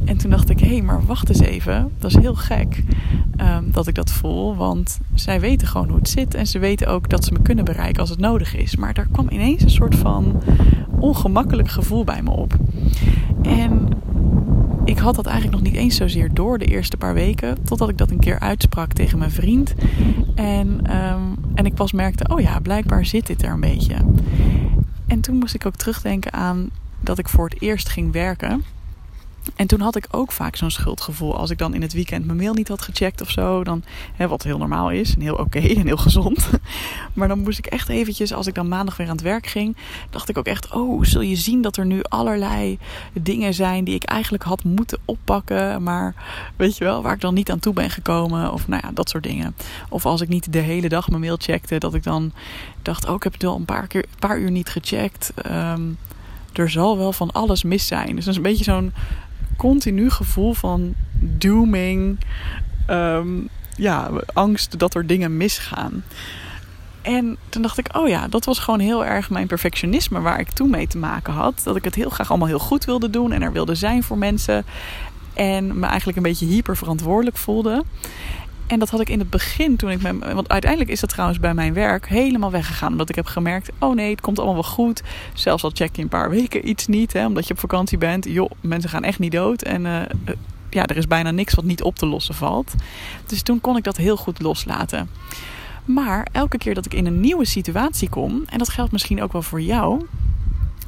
En 0.05 0.17
toen 0.17 0.29
dacht 0.29 0.49
ik, 0.49 0.59
hé, 0.59 0.67
hey, 0.67 0.81
maar 0.81 1.05
wacht 1.05 1.29
eens 1.29 1.39
even, 1.39 1.91
dat 1.99 2.09
is 2.11 2.17
heel 2.17 2.35
gek 2.35 2.83
um, 3.37 3.71
dat 3.71 3.87
ik 3.87 3.95
dat 3.95 4.11
voel, 4.11 4.55
want 4.55 4.99
zij 5.13 5.39
weten 5.39 5.67
gewoon 5.67 5.87
hoe 5.87 5.97
het 5.97 6.09
zit 6.09 6.33
en 6.33 6.47
ze 6.47 6.59
weten 6.59 6.87
ook 6.87 7.09
dat 7.09 7.25
ze 7.25 7.31
me 7.31 7.41
kunnen 7.41 7.65
bereiken 7.65 8.01
als 8.01 8.09
het 8.09 8.19
nodig 8.19 8.55
is. 8.55 8.75
Maar 8.75 8.93
daar 8.93 9.07
kwam 9.11 9.29
ineens 9.29 9.63
een 9.63 9.69
soort 9.69 9.95
van 9.95 10.41
ongemakkelijk 10.99 11.69
gevoel 11.69 12.03
bij 12.03 12.21
me 12.21 12.29
op. 12.29 12.57
En 13.41 13.89
ik 14.85 14.97
had 14.97 15.15
dat 15.15 15.25
eigenlijk 15.25 15.55
nog 15.55 15.71
niet 15.71 15.81
eens 15.81 15.95
zozeer 15.95 16.33
door 16.33 16.57
de 16.57 16.65
eerste 16.65 16.97
paar 16.97 17.13
weken. 17.13 17.63
Totdat 17.63 17.89
ik 17.89 17.97
dat 17.97 18.11
een 18.11 18.19
keer 18.19 18.39
uitsprak 18.39 18.93
tegen 18.93 19.17
mijn 19.17 19.31
vriend. 19.31 19.73
En, 20.35 20.67
um, 20.95 21.35
en 21.55 21.65
ik 21.65 21.73
pas 21.73 21.91
merkte, 21.91 22.27
oh 22.35 22.39
ja, 22.39 22.59
blijkbaar 22.59 23.05
zit 23.05 23.27
dit 23.27 23.43
er 23.43 23.51
een 23.51 23.59
beetje. 23.59 23.95
En 25.07 25.21
toen 25.21 25.35
moest 25.35 25.55
ik 25.55 25.65
ook 25.65 25.75
terugdenken 25.75 26.33
aan 26.33 26.69
dat 26.99 27.17
ik 27.17 27.29
voor 27.29 27.49
het 27.49 27.61
eerst 27.61 27.89
ging 27.89 28.11
werken. 28.11 28.63
En 29.55 29.67
toen 29.67 29.79
had 29.79 29.95
ik 29.95 30.07
ook 30.11 30.31
vaak 30.31 30.55
zo'n 30.55 30.71
schuldgevoel. 30.71 31.37
Als 31.37 31.49
ik 31.49 31.57
dan 31.57 31.73
in 31.73 31.81
het 31.81 31.93
weekend 31.93 32.25
mijn 32.25 32.37
mail 32.37 32.53
niet 32.53 32.67
had 32.67 32.81
gecheckt 32.81 33.21
of 33.21 33.29
zo. 33.29 33.63
Dan, 33.63 33.83
hè, 34.15 34.27
wat 34.27 34.43
heel 34.43 34.57
normaal 34.57 34.91
is 34.91 35.15
en 35.15 35.21
heel 35.21 35.35
oké 35.35 35.59
en 35.79 35.85
heel 35.85 35.97
gezond. 35.97 36.49
Maar 37.13 37.27
dan 37.27 37.39
moest 37.39 37.57
ik 37.57 37.65
echt 37.65 37.89
eventjes, 37.89 38.33
als 38.33 38.47
ik 38.47 38.53
dan 38.53 38.67
maandag 38.67 38.97
weer 38.97 39.07
aan 39.07 39.13
het 39.13 39.21
werk 39.21 39.47
ging. 39.47 39.77
Dacht 40.09 40.29
ik 40.29 40.37
ook 40.37 40.45
echt, 40.45 40.71
oh, 40.71 41.03
zul 41.03 41.21
je 41.21 41.35
zien 41.35 41.61
dat 41.61 41.77
er 41.77 41.85
nu 41.85 42.03
allerlei 42.03 42.77
dingen 43.13 43.53
zijn 43.53 43.83
die 43.83 43.95
ik 43.95 44.03
eigenlijk 44.03 44.43
had 44.43 44.63
moeten 44.63 44.99
oppakken. 45.05 45.83
Maar 45.83 46.15
weet 46.55 46.77
je 46.77 46.83
wel, 46.83 47.01
waar 47.01 47.13
ik 47.13 47.21
dan 47.21 47.33
niet 47.33 47.51
aan 47.51 47.59
toe 47.59 47.73
ben 47.73 47.89
gekomen. 47.89 48.53
Of 48.53 48.67
nou 48.67 48.81
ja, 48.85 48.91
dat 48.93 49.09
soort 49.09 49.23
dingen. 49.23 49.55
Of 49.89 50.05
als 50.05 50.21
ik 50.21 50.27
niet 50.27 50.53
de 50.53 50.59
hele 50.59 50.89
dag 50.89 51.09
mijn 51.09 51.21
mail 51.21 51.37
checkte. 51.37 51.77
Dat 51.77 51.93
ik 51.93 52.03
dan 52.03 52.31
dacht, 52.81 53.07
oh, 53.07 53.15
ik 53.15 53.23
heb 53.23 53.33
het 53.33 53.43
al 53.43 53.55
een 53.55 53.65
paar, 53.65 53.87
keer, 53.87 54.05
paar 54.19 54.39
uur 54.39 54.51
niet 54.51 54.69
gecheckt. 54.69 55.33
Um, 55.51 55.97
er 56.57 56.69
zal 56.69 56.97
wel 56.97 57.13
van 57.13 57.31
alles 57.31 57.63
mis 57.63 57.87
zijn. 57.87 58.15
Dus 58.15 58.25
dat 58.25 58.33
is 58.33 58.35
een 58.35 58.41
beetje 58.41 58.63
zo'n 58.63 58.93
continu 59.55 60.09
gevoel 60.09 60.53
van 60.53 60.93
dooming. 61.19 62.19
Um, 62.89 63.49
ja, 63.77 64.09
angst 64.33 64.79
dat 64.79 64.95
er 64.95 65.07
dingen 65.07 65.37
misgaan. 65.37 66.03
En 67.01 67.37
toen 67.49 67.61
dacht 67.61 67.77
ik, 67.77 67.97
oh 67.97 68.07
ja, 68.07 68.27
dat 68.27 68.45
was 68.45 68.59
gewoon 68.59 68.79
heel 68.79 69.05
erg 69.05 69.29
mijn 69.29 69.47
perfectionisme 69.47 70.21
waar 70.21 70.39
ik 70.39 70.49
toen 70.49 70.69
mee 70.69 70.87
te 70.87 70.97
maken 70.97 71.33
had. 71.33 71.61
Dat 71.63 71.75
ik 71.75 71.83
het 71.83 71.95
heel 71.95 72.09
graag 72.09 72.29
allemaal 72.29 72.47
heel 72.47 72.59
goed 72.59 72.85
wilde 72.85 73.09
doen 73.09 73.31
en 73.31 73.41
er 73.41 73.51
wilde 73.51 73.75
zijn 73.75 74.03
voor 74.03 74.17
mensen. 74.17 74.65
En 75.33 75.79
me 75.79 75.85
eigenlijk 75.85 76.17
een 76.17 76.23
beetje 76.23 76.45
hyper 76.45 76.77
verantwoordelijk 76.77 77.37
voelde. 77.37 77.83
En 78.67 78.79
dat 78.79 78.89
had 78.89 78.99
ik 78.99 79.09
in 79.09 79.19
het 79.19 79.29
begin 79.29 79.75
toen 79.75 79.91
ik 79.91 80.01
me. 80.01 80.33
Want 80.33 80.49
uiteindelijk 80.49 80.91
is 80.91 80.99
dat 80.99 81.09
trouwens 81.09 81.39
bij 81.39 81.53
mijn 81.53 81.73
werk 81.73 82.07
helemaal 82.07 82.51
weggegaan. 82.51 82.91
Omdat 82.91 83.09
ik 83.09 83.15
heb 83.15 83.25
gemerkt: 83.25 83.69
oh 83.79 83.95
nee, 83.95 84.09
het 84.09 84.21
komt 84.21 84.37
allemaal 84.37 84.55
wel 84.55 84.63
goed. 84.63 85.03
Zelfs 85.33 85.63
al 85.63 85.71
check 85.73 85.95
je 85.95 86.01
een 86.01 86.07
paar 86.07 86.29
weken 86.29 86.69
iets 86.69 86.87
niet, 86.87 87.13
hè, 87.13 87.25
omdat 87.25 87.47
je 87.47 87.53
op 87.53 87.59
vakantie 87.59 87.97
bent. 87.97 88.25
Joh, 88.25 88.51
mensen 88.61 88.89
gaan 88.89 89.03
echt 89.03 89.19
niet 89.19 89.31
dood. 89.31 89.61
En 89.61 89.85
uh, 89.85 90.01
ja, 90.69 90.85
er 90.85 90.97
is 90.97 91.07
bijna 91.07 91.31
niks 91.31 91.53
wat 91.53 91.65
niet 91.65 91.83
op 91.83 91.95
te 91.95 92.05
lossen 92.05 92.35
valt. 92.35 92.73
Dus 93.25 93.41
toen 93.41 93.61
kon 93.61 93.77
ik 93.77 93.83
dat 93.83 93.97
heel 93.97 94.17
goed 94.17 94.41
loslaten. 94.41 95.09
Maar 95.85 96.27
elke 96.31 96.57
keer 96.57 96.73
dat 96.73 96.85
ik 96.85 96.93
in 96.93 97.05
een 97.05 97.19
nieuwe 97.19 97.45
situatie 97.45 98.09
kom, 98.09 98.43
en 98.49 98.57
dat 98.57 98.69
geldt 98.69 98.91
misschien 98.91 99.23
ook 99.23 99.31
wel 99.31 99.41
voor 99.41 99.61
jou, 99.61 100.05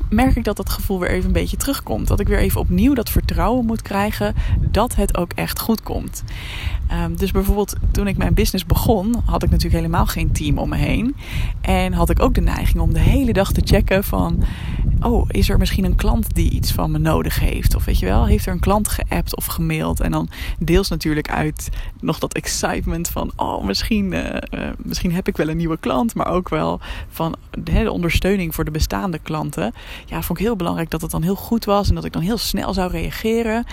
merk 0.10 0.36
ik 0.36 0.44
dat 0.44 0.58
dat 0.58 0.70
gevoel 0.70 1.00
weer 1.00 1.10
even 1.10 1.26
een 1.26 1.32
beetje 1.32 1.58
terugkomt. 1.58 2.08
Dat 2.08 2.20
ik 2.20 2.28
weer 2.28 2.40
even 2.40 2.60
opnieuw 2.60 2.94
dat 2.94 3.10
vertrouwen 3.10 3.66
moet 3.66 3.82
krijgen 3.82 4.36
dat 4.60 4.96
het 4.96 5.18
ook 5.18 5.32
echt 5.36 5.60
goed 5.60 5.84
komt. 5.84 6.24
Um, 7.04 7.18
dus 7.18 7.32
bijvoorbeeld 7.32 7.76
toen 7.92 8.08
ik 8.08 8.18
mijn 8.18 8.34
business 8.34 8.66
begon, 8.66 9.16
had 9.26 9.44
ik 9.44 9.50
natuurlijk 9.50 9.76
helemaal 9.76 10.06
geen 10.06 10.32
team 10.32 10.58
om 10.58 10.70
me 10.70 10.76
heen. 10.76 11.16
En 11.62 11.94
had 11.94 12.10
ik 12.10 12.22
ook 12.22 12.34
de 12.34 12.42
neiging 12.42 12.80
om 12.80 12.94
de 12.94 13.00
hele 13.00 13.34
dag 13.34 13.52
te 13.52 13.62
checken 13.64 14.04
van... 14.04 14.44
Oh, 15.02 15.26
is 15.28 15.50
er 15.50 15.58
misschien 15.58 15.86
een 15.86 15.96
klant 15.96 16.36
die 16.36 16.50
iets 16.50 16.72
van 16.72 16.92
me 16.92 16.98
nodig 16.98 17.40
heeft? 17.40 17.76
Of 17.76 17.86
weet 17.86 18.00
je 18.00 18.06
wel, 18.06 18.26
heeft 18.26 18.46
er 18.46 18.54
een 18.54 18.60
klant 18.60 18.88
geappt 18.88 19.36
of 19.36 19.46
gemaild? 19.46 20.00
En 20.00 20.12
dan 20.12 20.30
deels 20.60 20.90
natuurlijk 20.90 21.30
uit 21.30 21.70
nog 22.00 22.20
dat 22.20 22.34
excitement 22.34 23.10
van... 23.10 23.32
Oh, 23.36 23.66
misschien, 23.66 24.12
uh, 24.12 24.20
uh, 24.20 24.70
misschien 24.78 25.14
heb 25.14 25.28
ik 25.28 25.38
wel 25.38 25.50
een 25.50 25.58
nieuwe 25.58 25.78
klant. 25.78 26.16
Maar 26.16 26.28
ook 26.28 26.50
wel 26.50 26.80
van 27.10 27.36
de 27.52 27.92
ondersteuning 27.92 28.56
voor 28.56 28.66
de 28.66 28.72
bestaande 28.72 29.20
klanten. 29.20 29.74
Ja, 30.06 30.22
vond 30.22 30.40
ik 30.40 30.46
heel 30.46 30.56
belangrijk 30.56 30.90
dat 30.90 31.02
het 31.02 31.12
dan 31.12 31.24
heel 31.24 31.36
goed 31.36 31.66
was. 31.66 31.90
En 31.90 31.96
dat 31.96 32.06
ik 32.06 32.12
dan 32.12 32.22
heel 32.22 32.38
snel 32.38 32.74
zou 32.74 32.92
reageren. 32.92 33.66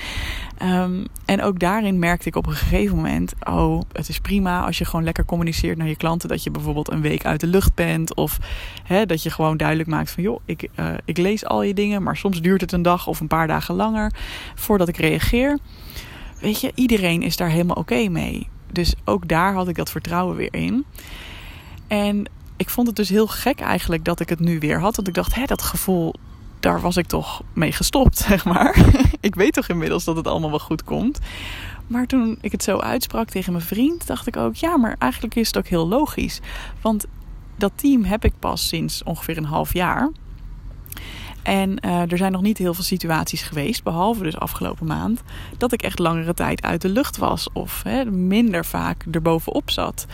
Um, 0.62 1.06
en 1.24 1.42
ook 1.42 1.58
daarin 1.58 1.98
merkte 1.98 2.28
ik 2.28 2.36
op 2.36 2.46
een 2.46 2.52
gegeven 2.52 2.96
moment: 2.96 3.32
oh, 3.44 3.80
het 3.92 4.08
is 4.08 4.18
prima 4.18 4.64
als 4.64 4.78
je 4.78 4.84
gewoon 4.84 5.04
lekker 5.04 5.24
communiceert 5.24 5.78
naar 5.78 5.88
je 5.88 5.96
klanten. 5.96 6.28
Dat 6.28 6.42
je 6.42 6.50
bijvoorbeeld 6.50 6.90
een 6.90 7.00
week 7.00 7.24
uit 7.24 7.40
de 7.40 7.46
lucht 7.46 7.74
bent. 7.74 8.14
Of 8.14 8.38
hè, 8.84 9.06
dat 9.06 9.22
je 9.22 9.30
gewoon 9.30 9.56
duidelijk 9.56 9.88
maakt 9.88 10.10
van: 10.10 10.22
joh, 10.22 10.40
ik, 10.44 10.68
uh, 10.76 10.94
ik 11.04 11.16
lees 11.16 11.44
al 11.44 11.62
je 11.62 11.74
dingen. 11.74 12.02
Maar 12.02 12.16
soms 12.16 12.40
duurt 12.40 12.60
het 12.60 12.72
een 12.72 12.82
dag 12.82 13.06
of 13.06 13.20
een 13.20 13.26
paar 13.26 13.46
dagen 13.46 13.74
langer 13.74 14.12
voordat 14.54 14.88
ik 14.88 14.96
reageer. 14.96 15.58
Weet 16.40 16.60
je, 16.60 16.72
iedereen 16.74 17.22
is 17.22 17.36
daar 17.36 17.48
helemaal 17.48 17.76
oké 17.76 18.08
mee. 18.08 18.48
Dus 18.72 18.94
ook 19.04 19.28
daar 19.28 19.54
had 19.54 19.68
ik 19.68 19.76
dat 19.76 19.90
vertrouwen 19.90 20.36
weer 20.36 20.54
in. 20.54 20.84
En 21.86 22.26
ik 22.56 22.70
vond 22.70 22.86
het 22.86 22.96
dus 22.96 23.08
heel 23.08 23.26
gek 23.26 23.60
eigenlijk 23.60 24.04
dat 24.04 24.20
ik 24.20 24.28
het 24.28 24.40
nu 24.40 24.58
weer 24.58 24.80
had. 24.80 24.96
Want 24.96 25.08
ik 25.08 25.14
dacht, 25.14 25.34
hé, 25.34 25.44
dat 25.44 25.62
gevoel, 25.62 26.14
daar 26.60 26.80
was 26.80 26.96
ik 26.96 27.06
toch 27.06 27.42
mee 27.52 27.72
gestopt, 27.72 28.18
zeg 28.28 28.44
maar. 28.44 28.86
ik 29.20 29.34
weet 29.34 29.52
toch 29.52 29.68
inmiddels 29.68 30.04
dat 30.04 30.16
het 30.16 30.26
allemaal 30.26 30.50
wel 30.50 30.58
goed 30.58 30.84
komt. 30.84 31.18
Maar 31.86 32.06
toen 32.06 32.38
ik 32.40 32.52
het 32.52 32.62
zo 32.62 32.78
uitsprak 32.78 33.28
tegen 33.28 33.52
mijn 33.52 33.64
vriend, 33.64 34.06
dacht 34.06 34.26
ik 34.26 34.36
ook: 34.36 34.54
ja, 34.54 34.76
maar 34.76 34.96
eigenlijk 34.98 35.34
is 35.34 35.46
het 35.46 35.58
ook 35.58 35.66
heel 35.66 35.88
logisch. 35.88 36.40
Want 36.80 37.06
dat 37.56 37.72
team 37.74 38.04
heb 38.04 38.24
ik 38.24 38.32
pas 38.38 38.68
sinds 38.68 39.02
ongeveer 39.02 39.36
een 39.36 39.44
half 39.44 39.72
jaar. 39.72 40.10
En 41.42 41.78
uh, 41.84 42.10
er 42.10 42.16
zijn 42.16 42.32
nog 42.32 42.42
niet 42.42 42.58
heel 42.58 42.74
veel 42.74 42.84
situaties 42.84 43.42
geweest, 43.42 43.82
behalve 43.82 44.22
dus 44.22 44.36
afgelopen 44.36 44.86
maand, 44.86 45.22
dat 45.58 45.72
ik 45.72 45.82
echt 45.82 45.98
langere 45.98 46.34
tijd 46.34 46.62
uit 46.62 46.80
de 46.80 46.88
lucht 46.88 47.16
was 47.16 47.48
of 47.52 47.82
hè, 47.82 48.04
minder 48.04 48.64
vaak 48.64 49.04
erbovenop 49.10 49.70
zat. 49.70 50.06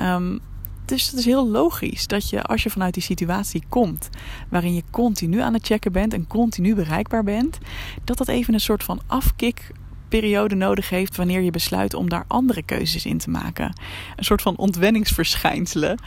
Um, 0.00 0.40
dus 0.84 1.06
het 1.06 1.18
is 1.18 1.24
heel 1.24 1.48
logisch 1.48 2.06
dat 2.06 2.30
je 2.30 2.42
als 2.42 2.62
je 2.62 2.70
vanuit 2.70 2.94
die 2.94 3.02
situatie 3.02 3.62
komt, 3.68 4.10
waarin 4.48 4.74
je 4.74 4.82
continu 4.90 5.40
aan 5.40 5.52
het 5.54 5.66
checken 5.66 5.92
bent 5.92 6.12
en 6.12 6.26
continu 6.26 6.74
bereikbaar 6.74 7.24
bent, 7.24 7.58
dat 8.04 8.18
dat 8.18 8.28
even 8.28 8.54
een 8.54 8.60
soort 8.60 8.84
van 8.84 9.00
afkikperiode 9.06 10.54
nodig 10.54 10.90
heeft 10.90 11.16
wanneer 11.16 11.40
je 11.40 11.50
besluit 11.50 11.94
om 11.94 12.08
daar 12.08 12.24
andere 12.26 12.62
keuzes 12.62 13.06
in 13.06 13.18
te 13.18 13.30
maken. 13.30 13.72
Een 14.16 14.24
soort 14.24 14.42
van 14.42 14.56
ontwenningsverschijnselen. 14.56 15.98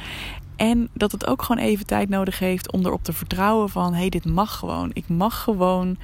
En 0.55 0.89
dat 0.93 1.11
het 1.11 1.27
ook 1.27 1.41
gewoon 1.41 1.63
even 1.63 1.85
tijd 1.85 2.09
nodig 2.09 2.39
heeft 2.39 2.71
om 2.71 2.85
erop 2.85 3.03
te 3.03 3.13
vertrouwen 3.13 3.69
van 3.69 3.93
hé, 3.93 3.99
hey, 3.99 4.09
dit 4.09 4.25
mag 4.25 4.57
gewoon. 4.57 4.91
Ik 4.93 5.07
mag 5.07 5.43
gewoon 5.43 5.97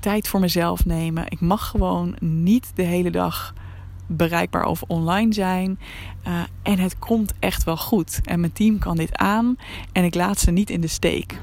tijd 0.00 0.28
voor 0.28 0.40
mezelf 0.40 0.84
nemen. 0.84 1.24
Ik 1.28 1.40
mag 1.40 1.68
gewoon 1.68 2.16
niet 2.20 2.70
de 2.74 2.82
hele 2.82 3.10
dag 3.10 3.54
bereikbaar 4.16 4.64
of 4.64 4.82
online 4.86 5.34
zijn. 5.34 5.78
Uh, 6.26 6.40
en 6.62 6.78
het 6.78 6.98
komt 6.98 7.32
echt 7.38 7.64
wel 7.64 7.76
goed. 7.76 8.20
En 8.24 8.40
mijn 8.40 8.52
team 8.52 8.78
kan 8.78 8.96
dit 8.96 9.16
aan 9.16 9.56
en 9.92 10.04
ik 10.04 10.14
laat 10.14 10.38
ze 10.38 10.50
niet 10.50 10.70
in 10.70 10.80
de 10.80 10.88
steek. 10.88 11.38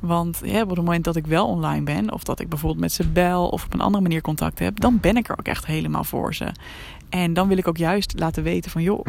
Want 0.00 0.40
op 0.42 0.68
het 0.68 0.76
moment 0.76 1.04
dat 1.04 1.16
ik 1.16 1.26
wel 1.26 1.46
online 1.46 1.82
ben, 1.82 2.12
of 2.12 2.22
dat 2.22 2.40
ik 2.40 2.48
bijvoorbeeld 2.48 2.80
met 2.80 2.92
ze 2.92 3.08
bel 3.08 3.48
of 3.48 3.64
op 3.64 3.74
een 3.74 3.80
andere 3.80 4.02
manier 4.02 4.20
contact 4.20 4.58
heb, 4.58 4.80
dan 4.80 5.00
ben 5.00 5.16
ik 5.16 5.28
er 5.28 5.38
ook 5.38 5.46
echt 5.46 5.66
helemaal 5.66 6.04
voor 6.04 6.34
ze. 6.34 6.52
En 7.08 7.34
dan 7.34 7.48
wil 7.48 7.56
ik 7.56 7.68
ook 7.68 7.76
juist 7.76 8.12
laten 8.18 8.42
weten 8.42 8.70
van 8.70 8.82
joh, 8.82 9.06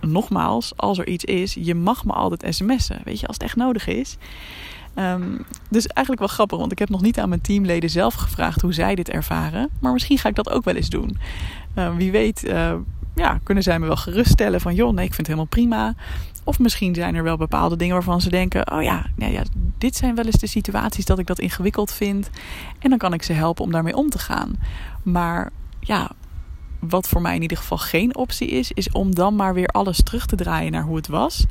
nogmaals, 0.00 0.72
als 0.76 0.98
er 0.98 1.08
iets 1.08 1.24
is, 1.24 1.54
je 1.54 1.74
mag 1.74 2.04
me 2.04 2.12
altijd 2.12 2.54
sms'en. 2.54 3.00
Weet 3.04 3.20
je, 3.20 3.26
als 3.26 3.36
het 3.36 3.44
echt 3.44 3.56
nodig 3.56 3.86
is. 3.86 4.16
Um, 4.94 5.44
dus 5.70 5.86
eigenlijk 5.86 6.26
wel 6.26 6.36
grappig, 6.36 6.58
want 6.58 6.72
ik 6.72 6.78
heb 6.78 6.88
nog 6.88 7.02
niet 7.02 7.18
aan 7.18 7.28
mijn 7.28 7.40
teamleden 7.40 7.90
zelf 7.90 8.14
gevraagd 8.14 8.60
hoe 8.60 8.72
zij 8.72 8.94
dit 8.94 9.08
ervaren. 9.08 9.68
Maar 9.80 9.92
misschien 9.92 10.18
ga 10.18 10.28
ik 10.28 10.34
dat 10.34 10.50
ook 10.50 10.64
wel 10.64 10.74
eens 10.74 10.88
doen. 10.88 11.18
Uh, 11.74 11.96
wie 11.96 12.10
weet, 12.10 12.44
uh, 12.44 12.72
ja, 13.14 13.40
kunnen 13.42 13.62
zij 13.62 13.78
me 13.78 13.86
wel 13.86 13.96
geruststellen 13.96 14.60
van 14.60 14.74
joh, 14.74 14.92
nee, 14.92 15.04
ik 15.04 15.14
vind 15.14 15.26
het 15.26 15.36
helemaal 15.36 15.46
prima. 15.46 15.94
Of 16.44 16.58
misschien 16.58 16.94
zijn 16.94 17.14
er 17.14 17.22
wel 17.22 17.36
bepaalde 17.36 17.76
dingen 17.76 17.94
waarvan 17.94 18.20
ze 18.20 18.30
denken: 18.30 18.72
oh 18.72 18.82
ja, 18.82 19.06
ja, 19.16 19.42
dit 19.78 19.96
zijn 19.96 20.14
wel 20.14 20.24
eens 20.24 20.40
de 20.40 20.46
situaties 20.46 21.04
dat 21.04 21.18
ik 21.18 21.26
dat 21.26 21.38
ingewikkeld 21.38 21.92
vind. 21.92 22.30
En 22.78 22.90
dan 22.90 22.98
kan 22.98 23.12
ik 23.12 23.22
ze 23.22 23.32
helpen 23.32 23.64
om 23.64 23.72
daarmee 23.72 23.96
om 23.96 24.10
te 24.10 24.18
gaan. 24.18 24.58
Maar 25.02 25.50
ja, 25.80 26.10
wat 26.78 27.08
voor 27.08 27.20
mij 27.20 27.34
in 27.34 27.42
ieder 27.42 27.56
geval 27.56 27.78
geen 27.78 28.16
optie 28.16 28.48
is, 28.48 28.72
is 28.72 28.90
om 28.90 29.14
dan 29.14 29.36
maar 29.36 29.54
weer 29.54 29.68
alles 29.68 30.02
terug 30.02 30.26
te 30.26 30.36
draaien 30.36 30.72
naar 30.72 30.82
hoe 30.82 30.96
het 30.96 31.08
was. 31.08 31.44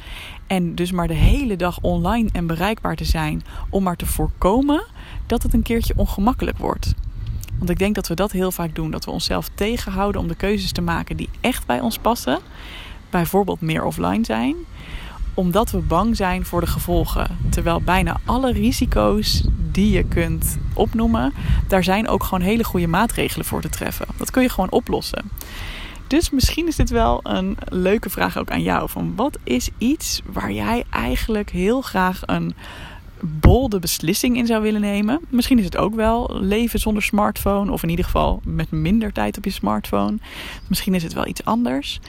En 0.48 0.76
dus 0.76 0.92
maar 0.92 1.08
de 1.08 1.14
hele 1.14 1.56
dag 1.56 1.80
online 1.82 2.30
en 2.32 2.48
bereikbaar 2.48 2.96
te 2.96 3.06
zijn 3.06 3.42
om 3.70 3.84
maar 3.84 3.96
te 3.96 4.06
voorkomen 4.06 4.84
dat 5.28 5.44
het 5.44 5.54
een 5.54 5.62
keertje 5.62 5.94
ongemakkelijk 5.96 6.58
wordt. 6.58 6.94
Want 7.60 7.70
ik 7.70 7.80
denk 7.80 7.96
dat 7.96 8.08
we 8.08 8.14
dat 8.14 8.32
heel 8.32 8.52
vaak 8.52 8.76
doen. 8.76 8.92
Dat 8.92 9.06
we 9.06 9.12
onszelf 9.12 9.50
tegenhouden 9.56 10.22
om 10.22 10.28
de 10.28 10.36
keuzes 10.36 10.72
te 10.72 10.82
maken 10.82 11.18
die 11.18 11.30
echt 11.42 11.66
bij 11.66 11.80
ons 11.80 11.98
passen. 11.98 12.40
Bijvoorbeeld 13.10 13.62
meer 13.62 13.84
offline 13.84 14.26
zijn 14.26 14.56
omdat 15.40 15.72
we 15.72 15.78
bang 15.78 16.16
zijn 16.16 16.46
voor 16.46 16.62
de 16.62 16.68
gevolgen. 16.68 17.38
Terwijl 17.50 17.82
bijna 17.82 18.20
alle 18.26 18.52
risico's 18.52 19.44
die 19.72 19.92
je 19.92 20.04
kunt 20.04 20.58
opnoemen, 20.74 21.34
daar 21.68 21.84
zijn 21.84 22.08
ook 22.08 22.24
gewoon 22.24 22.42
hele 22.42 22.64
goede 22.64 22.88
maatregelen 22.88 23.46
voor 23.46 23.62
te 23.62 23.70
treffen. 23.70 24.06
Dat 24.18 24.32
kun 24.32 24.42
je 24.42 24.50
gewoon 24.50 24.72
oplossen. 24.72 25.32
Dus 26.08 26.30
misschien 26.30 26.68
is 26.68 26.76
dit 26.76 26.90
wel 26.90 27.20
een 27.24 27.58
leuke 27.70 28.10
vraag 28.10 28.38
ook 28.38 28.52
aan 28.52 28.62
jou. 28.62 28.90
Van 28.90 29.16
wat 29.16 29.38
is 29.44 29.70
iets 29.78 30.22
waar 30.26 30.52
jij 30.52 30.84
eigenlijk 30.90 31.50
heel 31.50 31.82
graag 31.82 32.22
een 32.26 32.54
bolde 33.22 33.80
beslissing 33.80 34.38
in 34.38 34.46
zou 34.46 34.62
willen 34.62 34.82
nemen? 34.82 35.20
Misschien 35.30 35.60
is 35.60 35.66
het 35.66 35.78
ook 35.78 35.96
wel 35.96 36.38
leven 36.40 36.80
zonder 36.80 37.04
smartphone. 37.04 37.72
Of 37.72 37.84
in 37.84 37.90
ieder 37.90 38.06
geval 38.06 38.42
met 38.44 38.72
minder 38.72 39.12
tijd 39.12 39.38
op 39.38 39.46
je 39.46 39.52
smartphone. 39.52 40.18
Misschien 40.68 40.94
is 40.94 41.04
het 41.04 41.14
wel 41.14 41.28
iets 41.28 41.46
anders. 41.46 42.00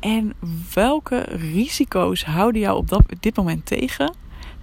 En 0.00 0.32
welke 0.74 1.18
risico's 1.28 2.24
houden 2.24 2.60
jou 2.60 2.76
op 2.76 2.88
dat, 2.88 3.02
dit 3.20 3.36
moment 3.36 3.66
tegen? 3.66 4.14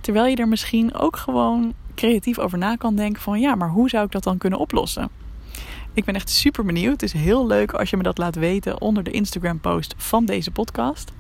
Terwijl 0.01 0.25
je 0.25 0.35
er 0.35 0.47
misschien 0.47 0.93
ook 0.93 1.15
gewoon 1.15 1.73
creatief 1.95 2.39
over 2.39 2.57
na 2.57 2.75
kan 2.75 2.95
denken 2.95 3.21
van 3.21 3.39
ja, 3.39 3.55
maar 3.55 3.69
hoe 3.69 3.89
zou 3.89 4.05
ik 4.05 4.11
dat 4.11 4.23
dan 4.23 4.37
kunnen 4.37 4.59
oplossen? 4.59 5.09
Ik 5.93 6.05
ben 6.05 6.15
echt 6.15 6.29
super 6.29 6.65
benieuwd. 6.65 7.01
Het 7.01 7.03
is 7.03 7.13
heel 7.13 7.47
leuk 7.47 7.73
als 7.73 7.89
je 7.89 7.97
me 7.97 8.03
dat 8.03 8.17
laat 8.17 8.35
weten 8.35 8.81
onder 8.81 9.03
de 9.03 9.11
Instagram 9.11 9.59
post 9.59 9.93
van 9.97 10.25
deze 10.25 10.51
podcast. 10.51 11.11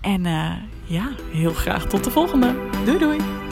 En 0.00 0.24
uh, 0.24 0.52
ja, 0.84 1.08
heel 1.32 1.52
graag 1.52 1.86
tot 1.86 2.04
de 2.04 2.10
volgende. 2.10 2.54
Doei 2.84 2.98
doei! 2.98 3.43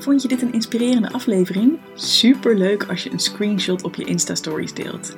Vond 0.00 0.22
je 0.22 0.28
dit 0.28 0.42
een 0.42 0.52
inspirerende 0.52 1.12
aflevering? 1.12 1.78
Super 1.94 2.56
leuk 2.56 2.84
als 2.84 3.02
je 3.02 3.10
een 3.10 3.18
screenshot 3.18 3.82
op 3.82 3.94
je 3.94 4.04
Insta 4.04 4.34
Stories 4.34 4.74
deelt. 4.74 5.16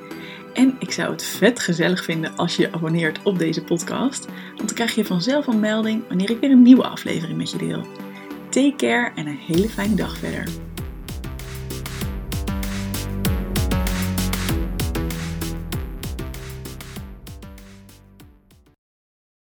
En 0.53 0.75
ik 0.79 0.91
zou 0.91 1.11
het 1.11 1.23
vet 1.23 1.59
gezellig 1.59 2.03
vinden 2.03 2.35
als 2.35 2.55
je 2.55 2.61
je 2.61 2.71
abonneert 2.71 3.23
op 3.23 3.39
deze 3.39 3.63
podcast, 3.63 4.25
want 4.25 4.67
dan 4.67 4.75
krijg 4.75 4.95
je 4.95 5.05
vanzelf 5.05 5.47
een 5.47 5.59
melding 5.59 6.07
wanneer 6.07 6.29
ik 6.29 6.39
weer 6.39 6.51
een 6.51 6.61
nieuwe 6.61 6.83
aflevering 6.83 7.37
met 7.37 7.51
je 7.51 7.57
deel. 7.57 7.87
Take 8.49 8.73
care 8.77 9.11
en 9.15 9.27
een 9.27 9.37
hele 9.37 9.69
fijne 9.69 9.95
dag 9.95 10.17
verder. 10.17 10.72